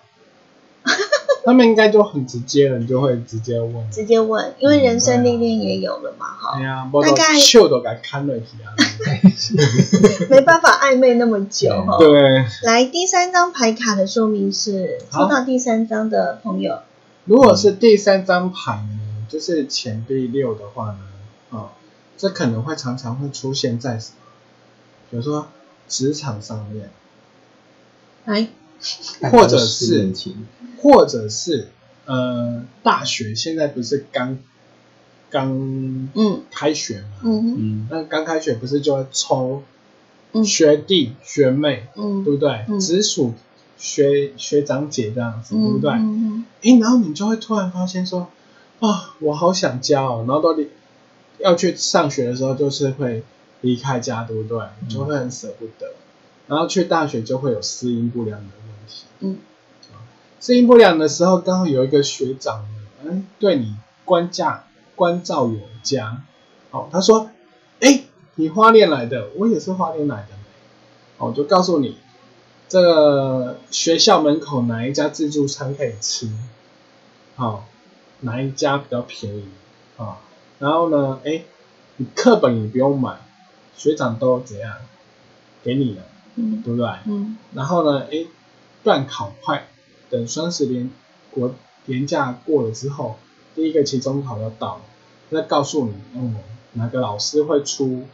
[1.45, 3.91] 他们应该就很直接了，你就会直接问。
[3.91, 8.71] 直接问，因为人生历练也有了嘛，哈、哎呀，大概秀都给看了去啊。
[10.31, 11.99] 没办法暧昧那么久哈。
[11.99, 16.81] 对，来，第三张牌卡的说明是，好抽到第三张的朋友，
[17.25, 20.99] 如果是第三张牌呢，就是钱币六的话呢，
[21.51, 21.71] 哦，
[22.17, 23.99] 这可能会常常会出现在，
[25.11, 25.49] 比如说
[25.89, 26.91] 职场上面，
[28.27, 28.47] 来，
[29.31, 30.13] 或者是，
[30.81, 31.69] 或者是
[32.07, 34.39] 呃大学现在不是刚
[35.31, 39.63] 刚嗯开学嘛，嗯嗯那刚开学不是就会抽
[40.33, 42.65] 嗯学弟学妹，嗯，对不对？
[42.69, 43.35] 嗯直属
[43.79, 45.91] 学学长姐这样子，对不对？
[45.93, 48.29] 嗯诶，然后你就会突然发现说，
[48.81, 50.69] 啊，我好想家哦，然后到底
[51.39, 53.23] 要去上学的时候，就是会
[53.61, 54.59] 离开家，对不对？
[54.83, 55.93] 嗯就会很舍不得。
[56.49, 58.47] 然后去大学就会有适应不良的。
[59.23, 59.39] 嗯
[60.41, 64.65] 适应不良的时候，刚好有一个学长呢，嗯，对你关价
[64.97, 66.23] 关照有加。
[66.73, 67.31] 哦，他说，
[67.81, 68.03] 哎，
[68.35, 70.29] 你花莲来的，我也是花莲来的。
[71.19, 71.97] 哦，我就告诉你，
[72.69, 76.29] 这个学校门口哪一家自助餐可以吃，
[77.37, 77.69] 好、
[78.21, 79.45] 哪一家比较便宜
[79.99, 80.19] 啊、
[80.59, 81.45] 然后呢，哎，
[81.99, 83.19] 你课本也不用买，
[83.77, 84.75] 学长都怎样
[85.63, 86.03] 给你了，
[86.35, 86.89] 嗯对不对？
[87.05, 88.25] 嗯然后呢，哎，
[88.83, 89.69] 段考快，
[90.11, 90.91] 等双十连
[91.31, 91.55] 国
[91.87, 93.19] 连假过了之后，
[93.55, 94.83] 第一个期中考要到了，
[95.31, 96.37] 再告诉你，嗯，
[96.73, 98.07] 哪个老师会出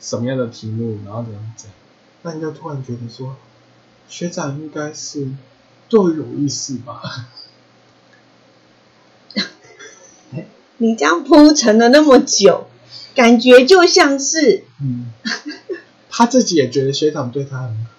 [0.00, 1.74] 什么样的题目，然后怎样怎样，
[2.22, 3.36] 那你就突然觉得说，
[4.08, 5.28] 学长应该是
[5.88, 7.28] 对我有意思吧？
[10.78, 12.68] 你这样铺陈了那么久，
[13.14, 15.06] 感觉就像是嗯，
[16.10, 17.95] 他自己也觉得学长对他很好，是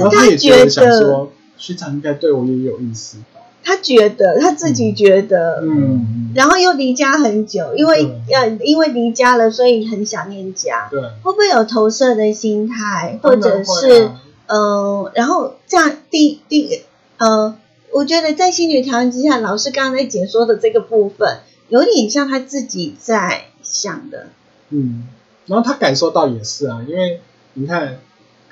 [0.00, 3.40] 然后他也觉觉得想，说，学长应该对我也有意思吧？
[3.64, 8.34] 他觉得他自己觉得，嗯，然后又离家很久，因为对。
[8.34, 14.20] 呃因为离家了，所以很想念家，对，会不会有投射的心态，或者是啊。
[14.46, 16.82] 嗯、呃然后这样第第
[17.18, 17.56] 呃，
[17.92, 24.26] 我觉得在心理调整之下，老师刚刚在解说的这个部分，有点像他自己在想的，
[24.70, 25.06] 嗯，
[25.46, 27.20] 然后他感受到也是啊，因为
[27.54, 27.98] 你看，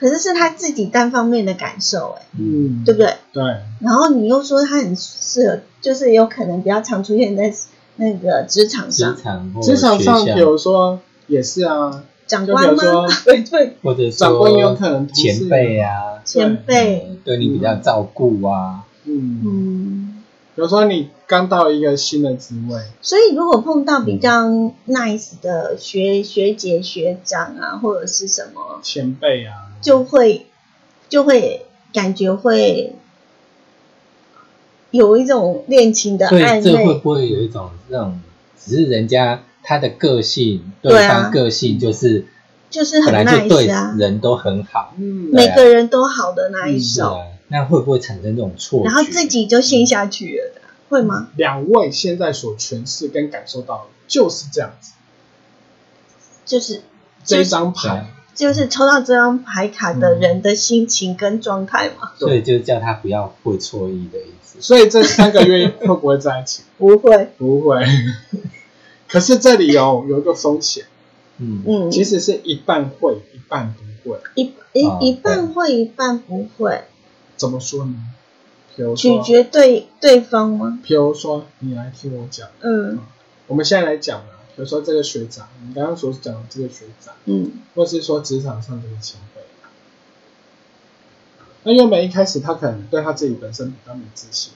[0.00, 3.14] 可是是他自己单方面的感受，哎，嗯，对不对？
[3.34, 3.42] 对，
[3.80, 7.52] 然后你又说他很适合，就是有可能比较常出现在
[7.96, 9.14] 那个职场上。
[9.14, 12.82] 职上，场或职场上，比如说也是啊，长官吗？
[13.26, 20.22] 对 对，或者长官有可能前辈啊，前辈，呃对你比较照顾啊，嗯，嗯，
[20.54, 24.48] 比如说你刚到一个新的职位，所以如果碰到比较
[24.88, 30.46] nice 的学学姐学长啊，或者是什么，前辈啊，就会
[31.08, 32.94] 就会感觉会
[34.90, 38.20] 有一种恋情的暧这会，不会有一种那种，
[38.58, 41.22] 只是人家他的个性，对啊。
[41.22, 42.26] 方个性就是
[42.68, 47.18] 就是很本来就对 nice 啊，人都很好，嗯，每个人都好的那一手，是啊，
[47.48, 48.85] 那会不会产生这种错觉？
[48.85, 51.28] 然后自己就陷下去了的，会吗？
[51.37, 54.92] 两位现在所诠释跟感受到的就是这样子，
[56.44, 56.83] 就是
[57.24, 58.06] 这张牌，
[58.40, 62.12] 就是抽到这张牌卡的人的心情跟状态嘛？
[62.18, 64.58] 所以就叫他不要会错意的意思。
[64.62, 66.62] 所以这三个月会不会在一起？
[66.78, 67.84] 不会，不会。
[69.06, 70.86] 可是这里有有一个风险，
[71.36, 74.18] 嗯，嗯，其实是一半会，一半不会。
[74.36, 76.84] 一一啊一半会，一半不会，
[77.36, 77.94] 怎么说呢？
[78.74, 80.78] 比如说取，决对对方吗？
[80.82, 82.48] 比如说，你来听我讲。
[82.62, 82.98] 嗯
[83.48, 87.50] 我们现在来讲啊，比如说这个学长，你刚刚所讲的这个学长，嗯。
[87.75, 89.40] 或是说职场上这个前辈，
[91.63, 94.52] 那原本一开始他可能对他自己本身比较没自信，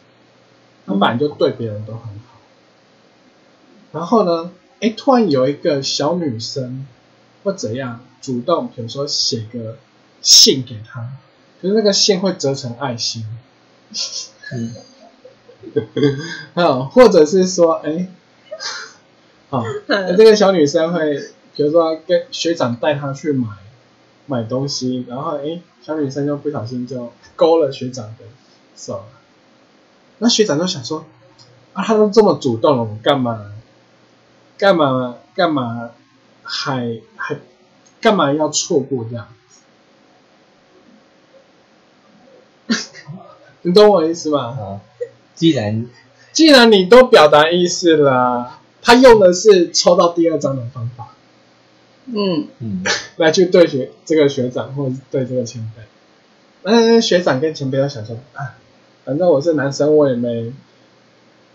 [0.85, 2.39] 他本来就对别人都很好，
[3.93, 6.87] 然后呢，哎，突然有一个小女生
[7.43, 9.79] 或怎样主动，比如说写个
[10.21, 11.13] 信给他，
[11.63, 13.25] 可是那个信会折成爱心，
[14.53, 14.75] 嗯，
[16.53, 18.09] 啊，或者是说，哎，
[19.55, 21.17] 好，那这个小女生会，
[21.55, 23.47] 比如说跟学长带她去买
[24.27, 28.25] 买东西，然后哎，小女生就不小心就勾了学长的
[28.75, 29.05] 手，
[30.19, 31.05] 那学长就想说，
[31.73, 33.53] 啊，他都这么主动了，我干嘛？
[34.59, 35.19] 干嘛？
[35.37, 35.91] 干嘛？
[36.43, 37.37] 还还
[38.01, 39.29] 干嘛要错过这样
[42.69, 42.77] 子？
[43.63, 44.41] 你懂我意思吗？
[44.41, 44.81] 啊，
[45.37, 45.87] 既然
[46.33, 51.14] 既然你都表达意思了，他用的是抽到第二张的方法
[52.07, 52.85] 嗯，嗯
[53.16, 55.82] 来去对学这个学长或者是对这个前辈。
[56.64, 58.57] 嗯学长跟前辈都想说啊，
[59.05, 60.53] 反正我是男生，我也没，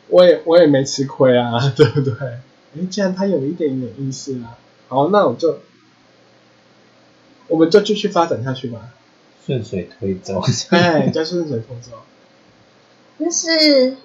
[0.08, 2.14] 我也我也没吃亏啊， 对不对？
[2.76, 4.58] 哎，既然他有一点点意思啊，
[4.88, 5.60] 好，那我就
[7.48, 8.90] 我们就继续发展下去吧。
[9.46, 11.98] 顺水推舟，哎，就顺水推舟。
[13.20, 13.98] 但是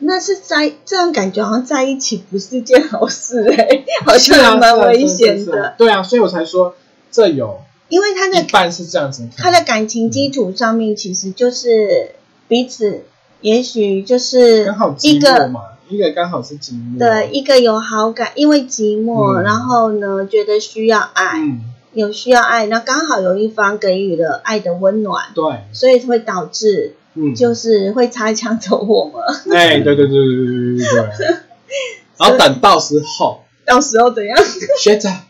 [0.00, 6.74] 那是在这种感觉好像在一起不是件好事哎、 好像还蛮危险的，对啊，所以我才说
[7.10, 9.28] 这有因为他的一半是这样子。
[9.36, 12.14] 他的感情基础上面其实就是
[12.46, 13.04] 彼此，
[13.40, 16.98] 也许就是刚好一个嘛，一个刚好是寂寞。
[16.98, 21.60] 对一个有好感，因为寂寞，嗯然后呢觉得需要爱，嗯，
[21.94, 29.20] 有需要爱，那刚好有一方给予了爱的温暖，对，所以会导致嗯，就是会擦枪走火嘛。
[29.54, 31.36] 哎，对对对对对对对对。
[32.18, 34.36] 然后等到时候，到时候怎样？
[34.80, 35.22] 学长，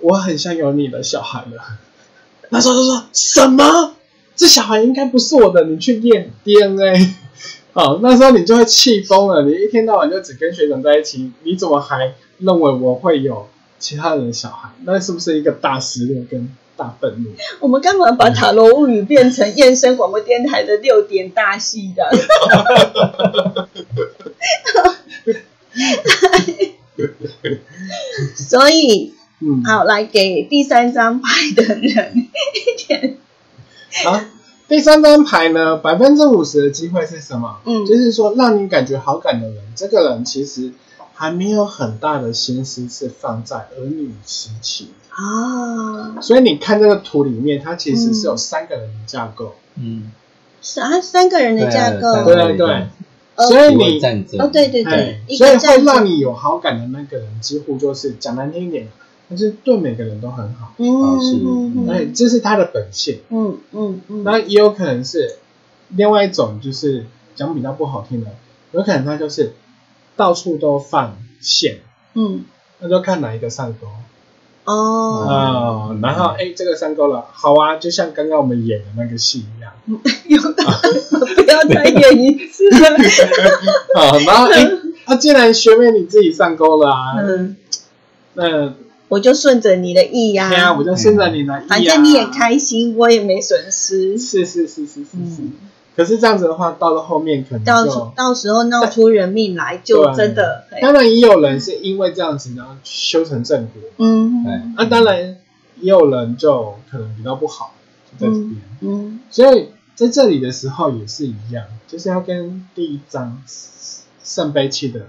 [0.00, 1.62] 我很像有你的小孩了。
[2.50, 3.94] 那时候就说什么？
[4.36, 7.14] 这小孩应该不是我的，你去验 DNA。
[7.72, 9.42] 好，那时候你就会气疯了。
[9.42, 14.70] 你一天到晚就只跟学长在一起，你怎么还认为我会有其他人的小孩？
[14.84, 17.30] 那是不是一个大失落跟大愤怒？
[17.60, 22.08] 我们干嘛把塔罗物语变成燕声广播电台的六点大戏的？
[28.34, 32.30] 所以，嗯，好，来给第三张牌的人一
[32.86, 33.18] 点，
[34.04, 34.20] 好，
[34.68, 37.58] 第三张牌呢，百分之五十的机会是什么？
[37.66, 40.72] 嗯就是说让你感觉好感的人，这个人其实
[41.14, 50.12] 还没有很大的心思是放在儿女时期，啊，所以你看这个图里面，它其实是有三个人的架构，嗯，
[50.60, 52.86] 是啊三个人的架构，对啊对对
[53.48, 53.98] 所以你
[54.38, 58.88] 哦，对对对所以会让你有好感的那个人，几乎就是讲难听一点，
[59.28, 61.18] 但是对每个人都很好，嗯
[61.76, 63.20] 嗯哎，这是他的本性。
[63.30, 65.36] 嗯嗯嗯，那也有可能是
[65.88, 68.30] 另外一种，就是讲比较不好听的，
[68.72, 69.54] 有可能他就是
[70.14, 71.78] 到处都放线，
[72.12, 72.44] 嗯。
[72.78, 73.86] 那就看哪一个上钩
[74.66, 79.72] 哦，啊、然后哎，这个上钩了，好啊，就像刚刚我们演的那个戏一样。
[80.26, 80.64] 有的
[81.36, 82.88] 不要再演一次了，
[83.96, 84.68] 啊，然后哎，
[85.06, 87.56] 那、既然学妹你自己上钩了啊，嗯，
[88.34, 88.74] 那
[89.08, 94.18] 我就顺着你的意呀、对啊，我就顺着你的意啊，反正你也开心，我也没损失。
[94.18, 95.52] 是是是是是是，嗯，
[95.96, 103.82] 可是这样子的话，到了后面可能就到时到时候闹出人命来，就真的，当然也有人是因为这样子然后修成正果。
[103.96, 105.38] 嗯对那、当然
[105.80, 107.72] 也有人就可能比较不好，
[108.12, 108.56] 就在这边。
[108.80, 113.42] 嗯所以在这里的时候也是一样，就是要跟第一章
[114.22, 115.06] 圣杯七的，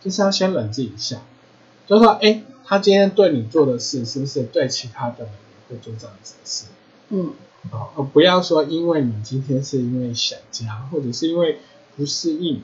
[0.00, 1.22] 就是要先冷静一下，
[1.88, 5.26] 就是说，哎，他今天对你做的事，是不是对其他的
[5.68, 6.66] 会做这样子的事？
[7.08, 7.32] 嗯
[7.70, 11.58] 啊，而不要说因为你今天是因为想家，或者是因为
[11.96, 12.62] 不适应，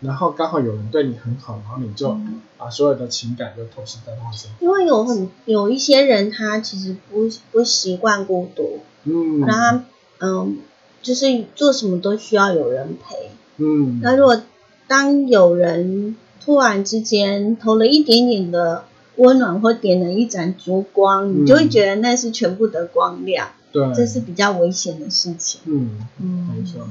[0.00, 4.58] 然后刚好有人对你很好，然后你就嗯把所有的情感都投射在他身上。
[4.60, 9.84] 因为有很有一些人，他其实不不习惯孤独，嗯，然后他
[10.26, 10.58] 嗯，
[11.02, 13.30] 就是做什么都需要有人陪。
[13.58, 14.40] 嗯，那如果
[14.86, 18.84] 当有人突然之间投了一点点的
[19.16, 25.60] 温暖，或点了一盏烛光，嗯你就会觉得那是全部的光亮，对，这是比较危险的事情。
[25.64, 26.88] 嗯，嗯，没错，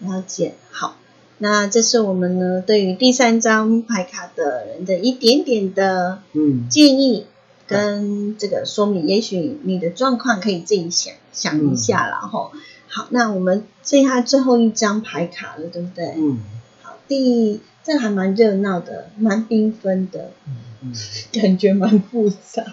[0.00, 0.96] 了解，好，
[1.38, 6.68] 那这是我们呢对于第三张牌卡的人的一点点的嗯。
[6.68, 7.26] 建议
[7.66, 12.18] 跟这个说明，也许你的状况可以自己想想一下啦。
[12.20, 12.52] 吼、
[12.88, 16.14] 好，那我们剩下最后一张牌卡了，对不对？
[16.16, 16.38] 嗯。
[16.82, 20.56] 好，第这还蛮热闹的，蛮缤纷的，嗯。
[21.32, 22.64] 感觉蛮复杂，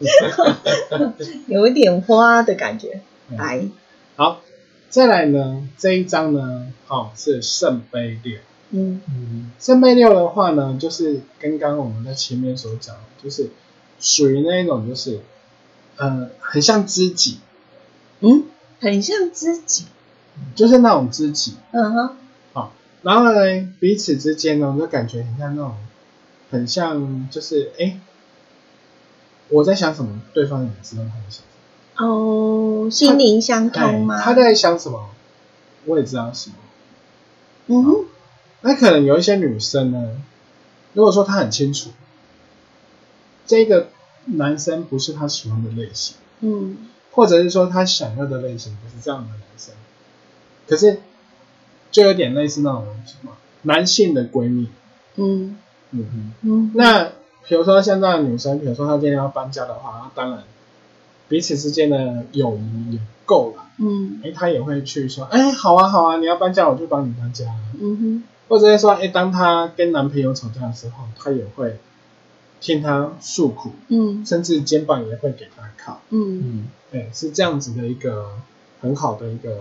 [1.46, 3.00] 有一点花的感觉。
[3.28, 3.64] 嗯，来，
[4.16, 4.40] 好，
[4.88, 8.38] 再来呢，这一张呢，好、是圣杯六。
[8.70, 13.50] 嗯嗯圣杯六的话呢，就是刚刚我们在前面所讲，就是
[13.98, 15.20] 属于那一种就是，
[15.96, 17.38] 呃，很像知己，
[18.20, 18.44] 嗯，
[18.80, 19.86] 很像知己。
[20.54, 21.56] 就是那种知己。
[21.72, 22.16] 嗯哼，
[23.02, 25.74] 然后呢，彼此之间呢，就感觉很像那种，
[26.50, 27.98] 很像就是哎，
[29.50, 32.06] 我在想什么，对方也知道他在想什么。
[32.06, 34.16] 哦，心灵相通吗？
[34.18, 35.10] 哎他在想什么，
[35.84, 36.56] 我也知道什么。
[37.66, 38.04] 嗯哼，
[38.62, 40.16] 那可能有一些女生呢，
[40.94, 41.90] 如果说她很清楚，
[43.46, 43.88] 这个
[44.24, 49.74] 男生不是她喜欢的类型，嗯或者是说她想要的类型不是这样的男生，
[50.68, 51.00] 可是
[51.90, 54.68] 就有点类似那种什么男性的闺蜜，
[55.16, 55.56] 嗯
[55.90, 56.32] 嗯哼。
[56.42, 57.12] 嗯，那
[57.50, 60.44] 比如说现在的女生，比如说她今天要搬家的话，那当然
[61.28, 64.20] 彼此之间的友谊也够了，嗯。
[64.22, 67.46] 哎，她也会去说，哎，好啊好啊，你要搬家我就帮你搬家，
[67.80, 71.80] 嗯哼，或者是说，哎，当她跟男朋友吵架的时候，她也会
[72.60, 74.24] 听他诉苦，嗯。
[74.24, 76.38] 甚至肩膀也会给他靠，嗯。
[76.38, 78.38] 嗯对，是这样子的一个
[78.80, 79.58] 很好的一个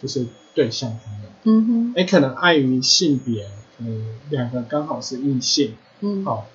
[0.00, 1.28] 就是对象朋友。
[1.42, 3.48] 嗯哼，哎，可能碍于性别，
[3.78, 6.24] 嗯，两个刚好是异性，嗯。
[6.24, 6.46] 好，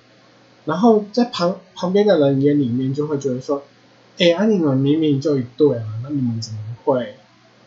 [0.68, 3.62] 然后在旁旁边的人眼里面就会觉得说，
[4.18, 7.16] 哎，啊你们明明就一对啊，那你们怎么会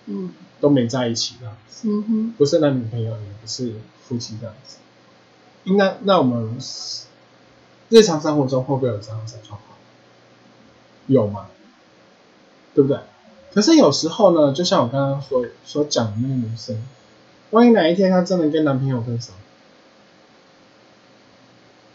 [0.06, 1.90] 嗯都没在一起这样子？
[1.90, 3.74] 嗯哼，不是男女朋友，也不是
[4.08, 4.78] 夫妻这样子。
[5.64, 6.60] 那那我们
[7.90, 9.78] 日常生活中会不会有这样子的状况？
[11.08, 11.48] 有吗？
[12.76, 13.00] 对不对？
[13.52, 16.78] 可是有时候呢，就像我刚刚所所讲的那个女生，
[17.50, 19.34] 万一哪一天她真的跟男朋友分手，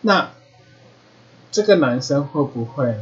[0.01, 0.33] 那
[1.57, 2.95] 这个男生会不会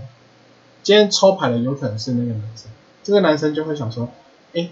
[0.85, 2.71] 今天抽牌的有可能是那个男生？
[3.03, 4.09] 这个男生就会想说，
[4.55, 4.69] 哎，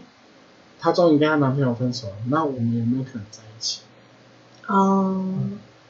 [0.78, 3.80] 她终于跟她男朋友分手了，那我们有没有可能在一起？
[4.68, 5.24] 哦，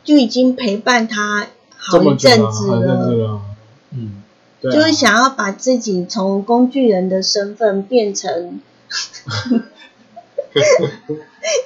[0.04, 3.42] 就已经陪伴他好一阵子了，
[3.90, 4.22] 嗯，
[4.62, 8.58] 对啊、就是想要把自己从工具人的身份变成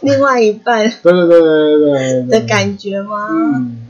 [0.03, 3.29] 另外一半对对对对对的感觉吗？
[3.31, 3.86] 嗯，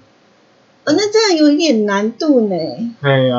[0.86, 2.54] 哦，那这样有一点难度呢，
[3.00, 3.36] 哎呀，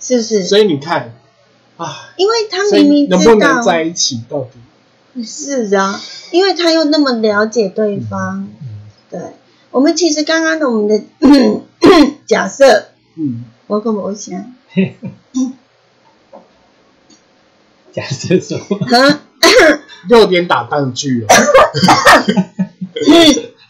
[0.00, 0.42] 是不是？
[0.42, 1.14] 所以你看，
[1.76, 3.54] 啊，因为他所以明明能不知道。
[3.54, 4.40] 能在一起到
[5.14, 5.22] 底？
[5.24, 6.00] 是啊，
[6.32, 8.48] 因为他又那么了解对方。
[8.60, 8.68] 嗯
[9.10, 9.20] 对，
[9.70, 11.00] 我们其实刚刚的我们的
[12.26, 14.52] 假设，嗯，我跟我想，
[17.92, 19.20] 假设说，哈，
[20.10, 21.26] 有点打断句哦。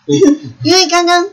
[0.62, 1.30] 因为刚刚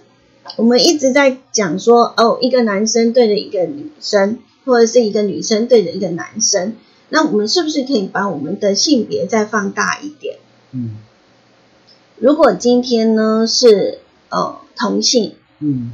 [0.58, 6.76] 我们一直在讲说，哦，一个男生对着一个女生，或者是一个女生对着一个男生，
[7.10, 10.38] 那我们是不是可以把我们的性别再放大一点？
[10.72, 10.98] 嗯
[12.18, 14.00] 如果今天呢是
[14.30, 15.92] 呃同性，嗯，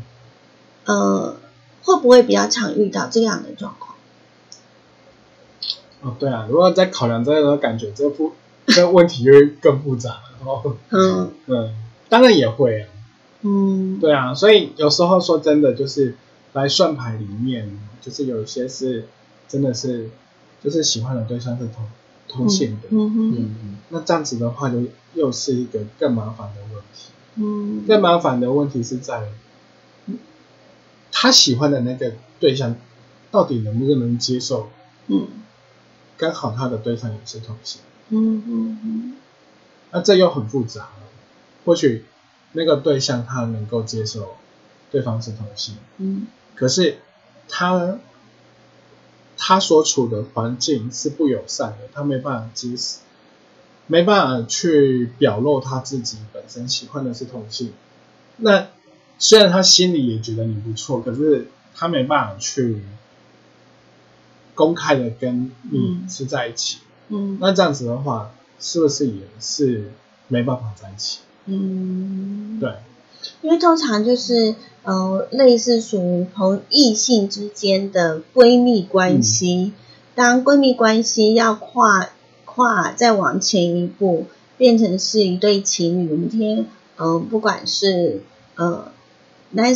[0.84, 1.38] 呃，
[1.84, 3.96] 会不会比较常遇到这样的状况？
[6.02, 8.34] 哦对啊，如果再考量这个，感觉这不
[8.66, 10.76] 这个问题就会更复杂了哦。
[10.90, 11.74] 嗯嗯，
[12.10, 12.88] 当然也会啊，
[13.48, 14.00] 嗯。
[14.00, 16.16] 对啊，所以有时候说真的，就是
[16.54, 19.08] 来算牌里面，就是有一些是
[19.48, 20.10] 真的是
[20.64, 21.86] 就是喜欢的对象是同
[22.28, 23.78] 同性的，嗯哼嗯。
[23.90, 24.84] 那这样子的话就
[25.14, 27.12] 又是一个更麻烦的问题。
[27.36, 27.86] 嗯。
[27.88, 29.30] 更麻烦的问题是在，
[31.12, 32.76] 他喜欢的那个对象
[33.32, 34.70] 到底能不能接受？
[35.08, 35.28] 嗯。
[36.18, 39.16] 刚好他的对象也是同性，嗯嗯嗯。
[39.92, 40.90] 那这又很复杂了。
[41.64, 42.06] 或许
[42.54, 44.36] 那个对象他能够接受
[44.92, 46.98] 对方是同性，嗯可是
[47.48, 48.00] 他
[49.38, 53.00] 他所处的环境是不友善的，他没办法接受，
[53.86, 57.74] 没办法去表露他自己本身喜欢的是同性。
[58.38, 58.68] 那
[59.20, 62.82] 虽然他心里也觉得你不错，可是他没办法去
[64.56, 66.80] 公开的跟你是在一起。
[67.10, 69.92] 嗯那这样子的话，是不是也是
[70.28, 71.20] 没办法在一起？
[71.48, 72.74] 嗯，对，
[73.42, 79.74] 因为通常就是呃，类似属于同异性之间的闺蜜关系，
[80.14, 82.10] 当闺蜜关系要跨
[82.46, 84.26] 跨再往前一步，
[84.58, 86.60] 变成是一对情侣，我们今天
[86.98, 88.22] 嗯、呃，不管是
[88.56, 88.92] 呃
[89.52, 89.74] 男，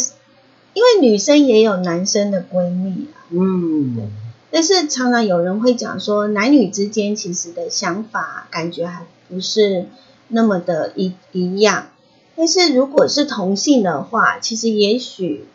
[0.73, 4.09] 因为女生也有男生的闺蜜啊，嗯，
[4.49, 9.85] 但是常常有人会讲说，男女之间其实的想法感觉还不是
[10.31, 11.89] 那么的一一样。
[12.35, 15.45] 但是如果是同性的话，其实也许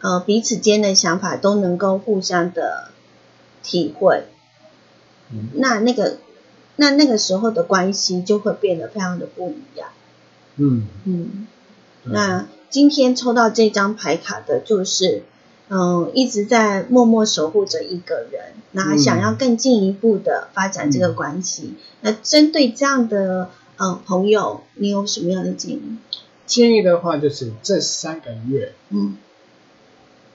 [0.00, 2.88] 呃彼此间的想法都能够互相的
[3.62, 4.24] 体会，
[5.30, 5.48] 嗯。
[5.54, 6.16] 那那个
[6.76, 9.88] 那那个时候的关系就会变得非常的不一样。
[10.56, 11.46] 嗯，嗯，
[12.04, 15.24] 那今天抽到这张牌卡的就是
[15.68, 21.74] 嗯，一直在默默守护着一个人，那想要更进一步的发展这个关系。
[22.00, 23.50] 那针对这样的
[23.82, 25.96] 嗯朋友，你有什么样的建议？
[26.46, 29.16] 建议的话就是这三个月嗯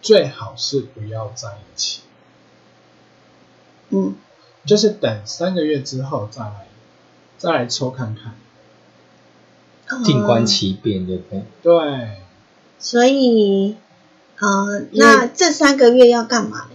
[0.02, 2.02] 最好是不要在一起，
[3.90, 4.16] 嗯
[4.66, 6.68] 就是等三个月之后再来
[7.38, 8.34] 再来抽看看。
[10.04, 11.44] 静观嗯其变，对不对？
[11.62, 12.22] 对，
[12.80, 13.76] 所以，
[14.40, 16.75] 呃，那这三个月要干嘛呢？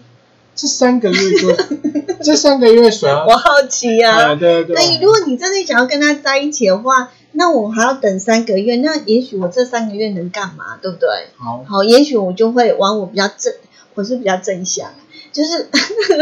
[0.61, 1.57] 这三个月就
[2.23, 4.33] 这三个月所要我好奇啊。
[4.33, 11.09] 啊，对对对，那如果你真的想要跟他在一起的话，那我还要等三个月，那也许我这三个月能干嘛，对不对？
[11.39, 13.55] 好，好，也许我就会往我比较正，
[13.95, 14.93] 我是比较正向，
[15.33, 15.71] 就是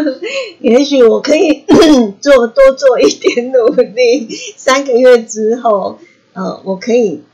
[0.63, 1.65] 也许我可以
[2.23, 5.99] 做多做一点努力，三个月之后，
[6.33, 7.25] 呃，我可以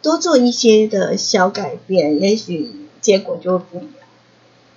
[0.00, 2.70] 多做一些的小改变，也许
[3.00, 3.90] 结果就会不一样，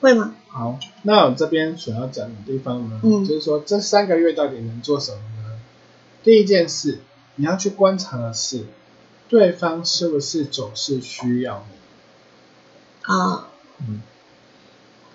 [0.01, 0.33] 会吗？
[0.51, 5.59] 好，那我这边所要讲的地方呢，嗯就是说这三个月到底能做什么呢？
[6.23, 6.99] 第一件事，
[7.35, 8.65] 你要去观察的是，
[9.29, 13.13] 对方是不是总是需要你。
[13.13, 13.49] 啊，
[13.87, 14.01] 嗯，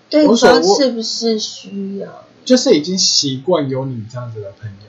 [0.09, 2.24] 对方是不是需要？
[2.45, 4.87] 就是已经习惯有你这样子的朋友，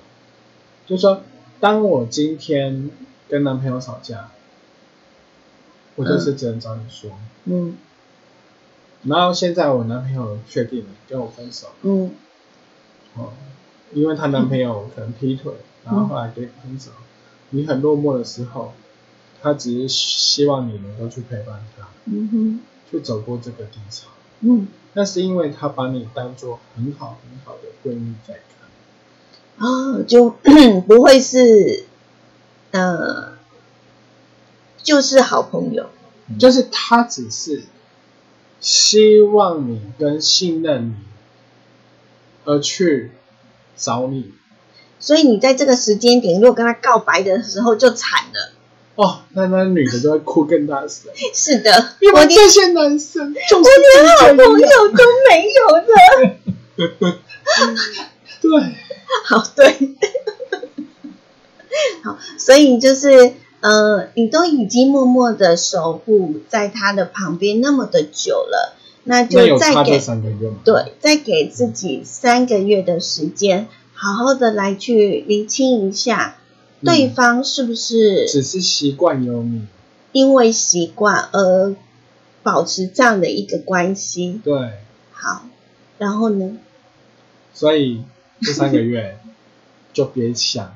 [0.86, 1.24] 就是说，
[1.60, 2.92] 当我今天
[3.28, 4.30] 跟男朋友吵架，
[5.96, 7.12] 我就是只能找你说。
[7.46, 7.78] 嗯
[9.06, 12.12] 然后现在我男朋友确定了跟我分手，嗯
[13.16, 13.32] 哦，
[13.94, 15.54] 因为她男朋友可能劈腿，
[15.86, 16.92] 然后后来跟你分手，
[17.52, 18.74] 你很落寞的时候，
[19.42, 24.08] 她只是希望你能够去陪伴她，嗯哼去走过这个低潮。
[24.42, 29.66] 嗯那是因为她把你当做很好很好的闺蜜在看。
[29.68, 30.30] 啊，就
[30.88, 31.86] 不会是
[32.72, 33.38] 呃，
[34.82, 35.90] 就是好朋友。
[36.40, 37.66] 就是他只是
[38.66, 40.96] 希望你跟信任你，
[42.46, 43.12] 而去
[43.78, 44.34] 找你。
[45.00, 48.54] 所以你在这个时间点，如果跟他告白的时候就惨了。
[48.96, 54.60] 哦，那那女的都会哭更大声，是的，因我这些男生就是我连好朋。
[54.60, 55.94] 友都没有的。
[58.42, 58.50] 对，
[59.26, 59.96] 好，对，
[62.04, 63.34] 好，所以就是
[63.66, 70.00] 呃，你都已经默默的守护在他的旁边那么的久了，那那就再给？
[70.64, 76.38] 对，再给自己三个月的时间，好好的来去厘清一下，
[76.82, 79.66] 嗯对方是不是只是习惯有你。
[80.12, 81.76] 因为习惯而
[82.44, 84.40] 保持这样的一个关系。
[84.44, 84.74] 对，
[85.12, 85.48] 好，
[85.98, 86.60] 然后呢？
[87.52, 88.04] 所以
[88.42, 89.18] 这三个月
[89.92, 90.76] 就别想，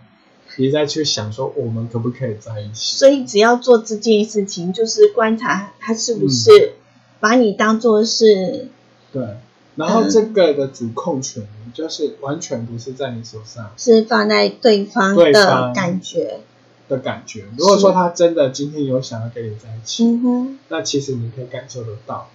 [0.59, 2.97] 别再去想说我们可不可以在一起。
[2.97, 6.73] 所以只要做这件事情，就是观察他是不嗯是
[7.21, 8.67] 把你当做是
[9.13, 9.37] 对，
[9.77, 16.41] 然后这个的主控权就是完全不是在你手上是放在对方的感觉。
[16.89, 17.45] 的感觉。
[17.57, 22.29] 如果说他真的今天有想要跟你在一起，嗯，那其实你可以感受得到，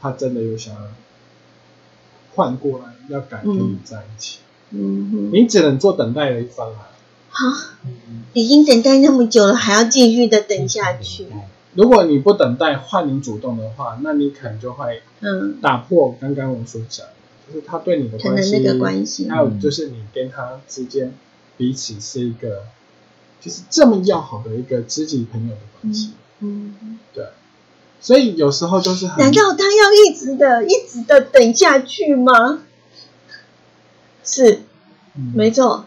[0.00, 0.80] 他真的有想要
[2.34, 4.40] 换过来，要敢跟你在一起。
[4.70, 6.88] 嗯哼，你只能做等待的一方啊。
[7.32, 7.46] 好，
[8.34, 11.26] 已经等待那么久了，还要继续的等下去。
[11.74, 17.12] 如果你不等待换你主动的话，那你可能就会嗯，打破刚刚我所讲的，
[17.48, 21.14] 就是他对你的关系，可能那个关系还有就是你跟他之间
[21.56, 22.64] 彼此是一个，
[23.40, 26.12] 就是这么要好的一个知己朋友的关系。
[26.40, 27.24] 嗯，对，
[28.02, 32.62] 所以有时候就是很难道他要一直的、一直的等下去吗？
[34.22, 34.60] 是，
[35.16, 35.86] 嗯没错。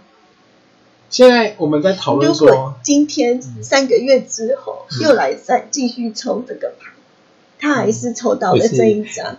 [1.15, 6.91] 现在我们在讨论如果说，今天嗯三个月之后又来再继续抽这个牌，
[7.57, 9.37] 他还是抽到了这一张，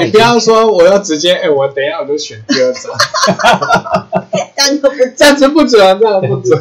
[0.00, 2.92] 你不要说我要直接，哎、我等一下我就选第二张，
[4.56, 5.80] 这样就不这样子不准。
[5.86, 6.60] 啊，这样不准。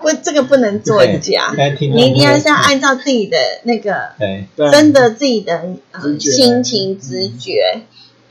[0.00, 1.54] 不，这个不能作假。
[1.78, 7.82] 你一定要是要按照自己的那个对，真的自己的呃心情直觉，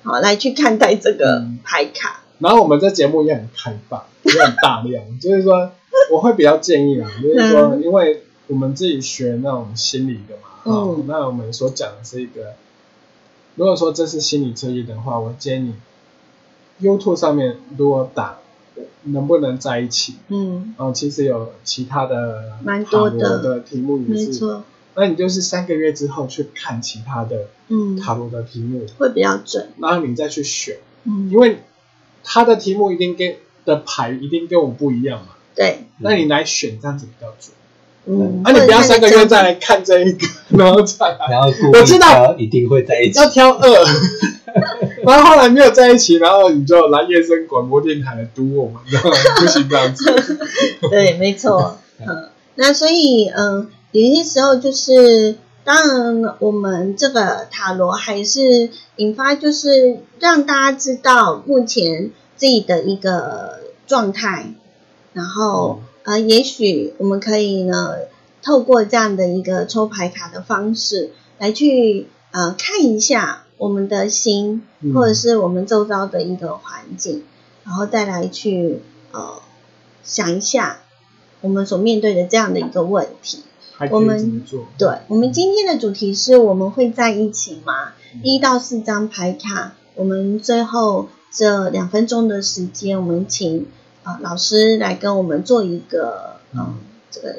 [0.06, 1.60] 好来去看待这个嗯。
[1.64, 2.22] 牌卡。
[2.40, 5.72] 然后我们这节目也很开放，也很大量， 就是说
[6.12, 7.82] 我会比较建议啊，就是说，嗯。
[7.84, 12.54] 因为我们自己学那种心理的嘛，哦嗯那我们所讲的是一个，
[13.56, 15.74] 如果说这是心理测验的话，我建议
[16.80, 18.38] 你 YouTube 上面如果打
[19.04, 23.40] 能不能在一起，嗯，哦，其实有其他的蛮多的。
[23.42, 24.64] 的题目也是，没错，
[24.96, 29.70] 那你就是三个月之后去看其他的嗯，塔罗的题目，会比较准。
[29.80, 31.30] 然后你再去选，嗯。
[31.32, 31.60] 因，为
[32.24, 33.36] 他的题目一定跟
[33.66, 37.54] 的牌一定跟我不一样嘛，对，那你来选这样子比较准。
[38.08, 42.36] 嗯，啊，你不要三个月再来看这一个，然后再来，然后故意我知道。
[42.38, 43.20] 一定会在一起。
[43.20, 43.86] 要，挑二，
[45.04, 50.38] 然后后来没有在一起，然后你就来夜深广播电台来堵我们，然后不行这样子。
[50.92, 51.80] 对，没错。
[52.00, 64.54] 嗯，那所以嗯，有些时候就是，当然我们这个塔罗还是引发，就是让大家知道目前自己的一个状态，
[65.14, 67.96] 然后呃，也许我们可以呢，
[68.44, 77.24] 透过这样的一个抽牌卡的方式来去呃看一下我们的心，嗯或者是我们周遭的一个环境，
[77.64, 78.82] 然后再来去
[79.14, 79.42] 呃
[80.04, 80.80] 想一下
[81.40, 83.40] 我们所面对的这样的一个问题。
[83.92, 84.44] 我们？
[84.78, 87.90] 对，我们今天的主题是我们会在一起吗？
[88.14, 93.68] 嗯一到四张牌卡，我们最后这两分钟的时间，我们请
[94.04, 96.76] 呃老师来跟我们做一个嗯、嗯
[97.12, 97.36] 这个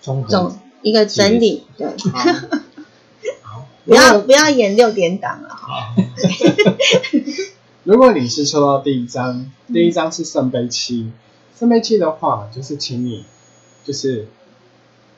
[0.00, 1.86] 总一个整理，对，
[3.86, 5.94] 不要不要演六点档了哈。
[7.84, 11.12] 如果你是抽到第一张，第一张是圣杯七，
[11.56, 13.24] 圣杯七的话，就是请你
[13.84, 14.26] 就是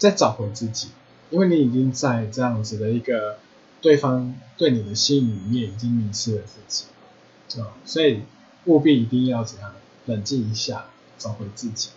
[0.03, 0.89] 再找回自己，
[1.31, 3.39] 因为你已经在这样子的一个
[3.81, 8.23] 对方对你的心里面已经迷失了自己，啊，所以
[8.65, 9.73] 务必一定要怎样
[10.07, 10.87] 冷静一下，
[11.19, 11.91] 找回自己。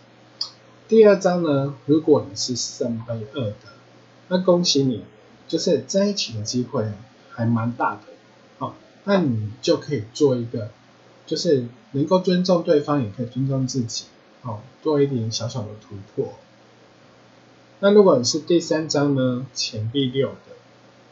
[0.86, 3.56] 第二章呢，如果你是圣杯二的，
[4.28, 5.02] 那恭喜你，
[5.48, 6.86] 就是在一起的机会
[7.32, 8.02] 还蛮大的。
[8.58, 10.70] 好，那你就可以做一个，
[11.26, 14.04] 就是能够尊重对方，也可以尊重自己，
[14.42, 16.34] 哦，做一点小小的突破。
[17.80, 20.56] 那如果你是第三张呢，钱币六的，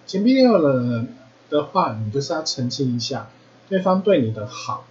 [0.06, 1.06] 钱币六的
[1.50, 3.30] 的话，你就是要澄清一下
[3.68, 4.86] 对方对你的好，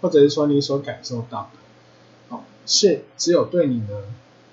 [0.00, 4.02] 或者是说你所感受到的，哦，是只有对你呢，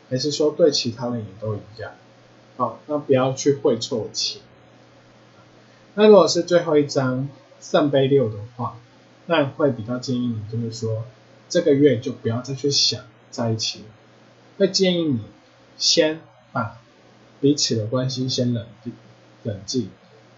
[0.09, 1.91] 还是说对其他人也都一样？
[2.55, 4.41] 好，那不要去会错钱。
[5.95, 8.77] 那如果是最后一张圣杯六的话，
[9.25, 11.03] 那会比较建议你，就是说
[11.49, 13.01] 这个月就不要再去想
[13.31, 13.85] 在一起了，
[14.57, 15.21] 会建议你
[15.77, 16.21] 先
[16.59, 16.77] 把
[17.39, 18.93] 彼此的关系先冷静
[19.43, 19.89] 冷静，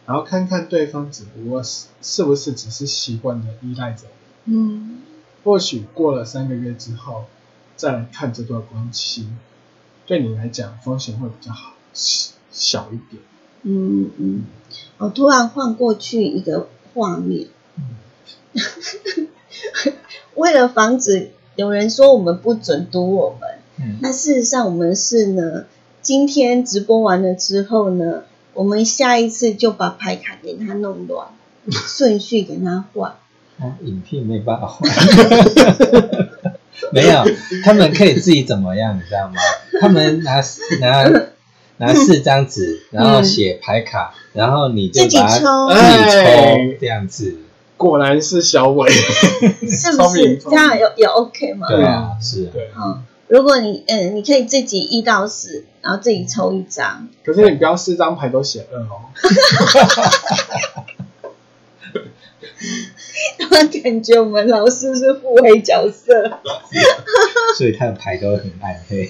[0.05, 4.05] 然后看看对方只不过是是不是只是习惯的依赖着
[4.43, 5.01] 你，嗯。
[5.43, 7.25] 或许过了三个月之后
[7.75, 9.27] 再来看这段关系，
[10.05, 13.23] 对你来讲风险会比较好小一点。
[13.63, 14.43] 嗯嗯，
[14.99, 17.47] 我突然换过去一个画面，
[20.35, 23.49] 为了防止有人说我们不准读我们，
[23.79, 25.65] 嗯那事实上我们是呢，
[26.01, 28.23] 今天直播完了之后呢，
[28.53, 31.27] 我们下一次就把牌卡给他弄乱，
[31.69, 33.13] 顺序给他换。
[33.59, 34.89] 哦，影片没办法换，
[36.91, 37.23] 没有，
[37.63, 39.35] 他们可以自己怎么样，你知道吗？
[39.79, 40.41] 他们拿
[40.79, 41.07] 拿
[41.77, 45.69] 拿四张纸，然后写牌卡，然后你就自己抽。
[45.69, 47.37] 自己哎抽这样子，
[47.77, 48.89] 果然是小伟，
[49.69, 51.67] 是不聪明是这样有有 OK 吗？
[51.67, 52.71] 对啊，是啊，对。
[52.75, 57.07] 嗯，如果你嗯，你可以自己一到四，然后自己抽一张。
[57.23, 59.07] 可是你不要四张牌都写二哦。
[63.81, 66.39] 感觉我们老师是互黑角色。
[67.57, 69.09] 所以他的牌都很暗黑。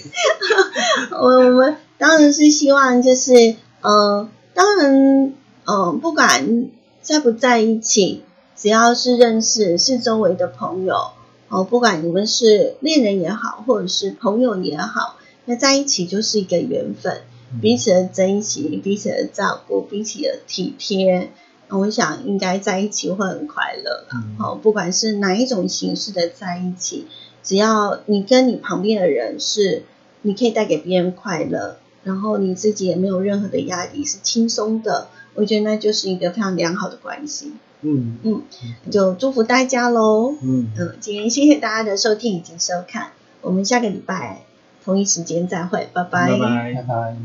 [1.19, 5.33] 我我们当然是希望就是呃，当然
[5.65, 6.69] 呃，不管
[7.01, 8.23] 在不在一起，
[8.55, 11.09] 只要是认识是周围的朋友
[11.51, 17.23] 哦，不管你们是恋人也好，或者是朋友也好，那在一起就是一个缘分，
[17.61, 21.29] 彼此的珍惜，彼此的照顾，彼此的体贴。
[21.67, 24.23] 我想应该在一起会很快乐啦。
[24.23, 27.07] 嗯哦，不管是哪一种形式的在一起，
[27.43, 29.83] 只要你跟你旁边的人是
[30.21, 37.53] 你可以带给别人快乐，然后你自己也没有任何的压力，是轻松的，我觉得那就是一个非常良好的关系。
[37.81, 38.43] 嗯嗯，
[38.91, 40.35] 就祝福大家喽。
[40.41, 43.11] 嗯嗯，今天谢谢大家的收听以及收看，
[43.41, 44.43] 我们下个礼拜
[44.83, 46.31] 同一时间再会，拜拜。
[46.31, 47.15] 拜拜拜拜。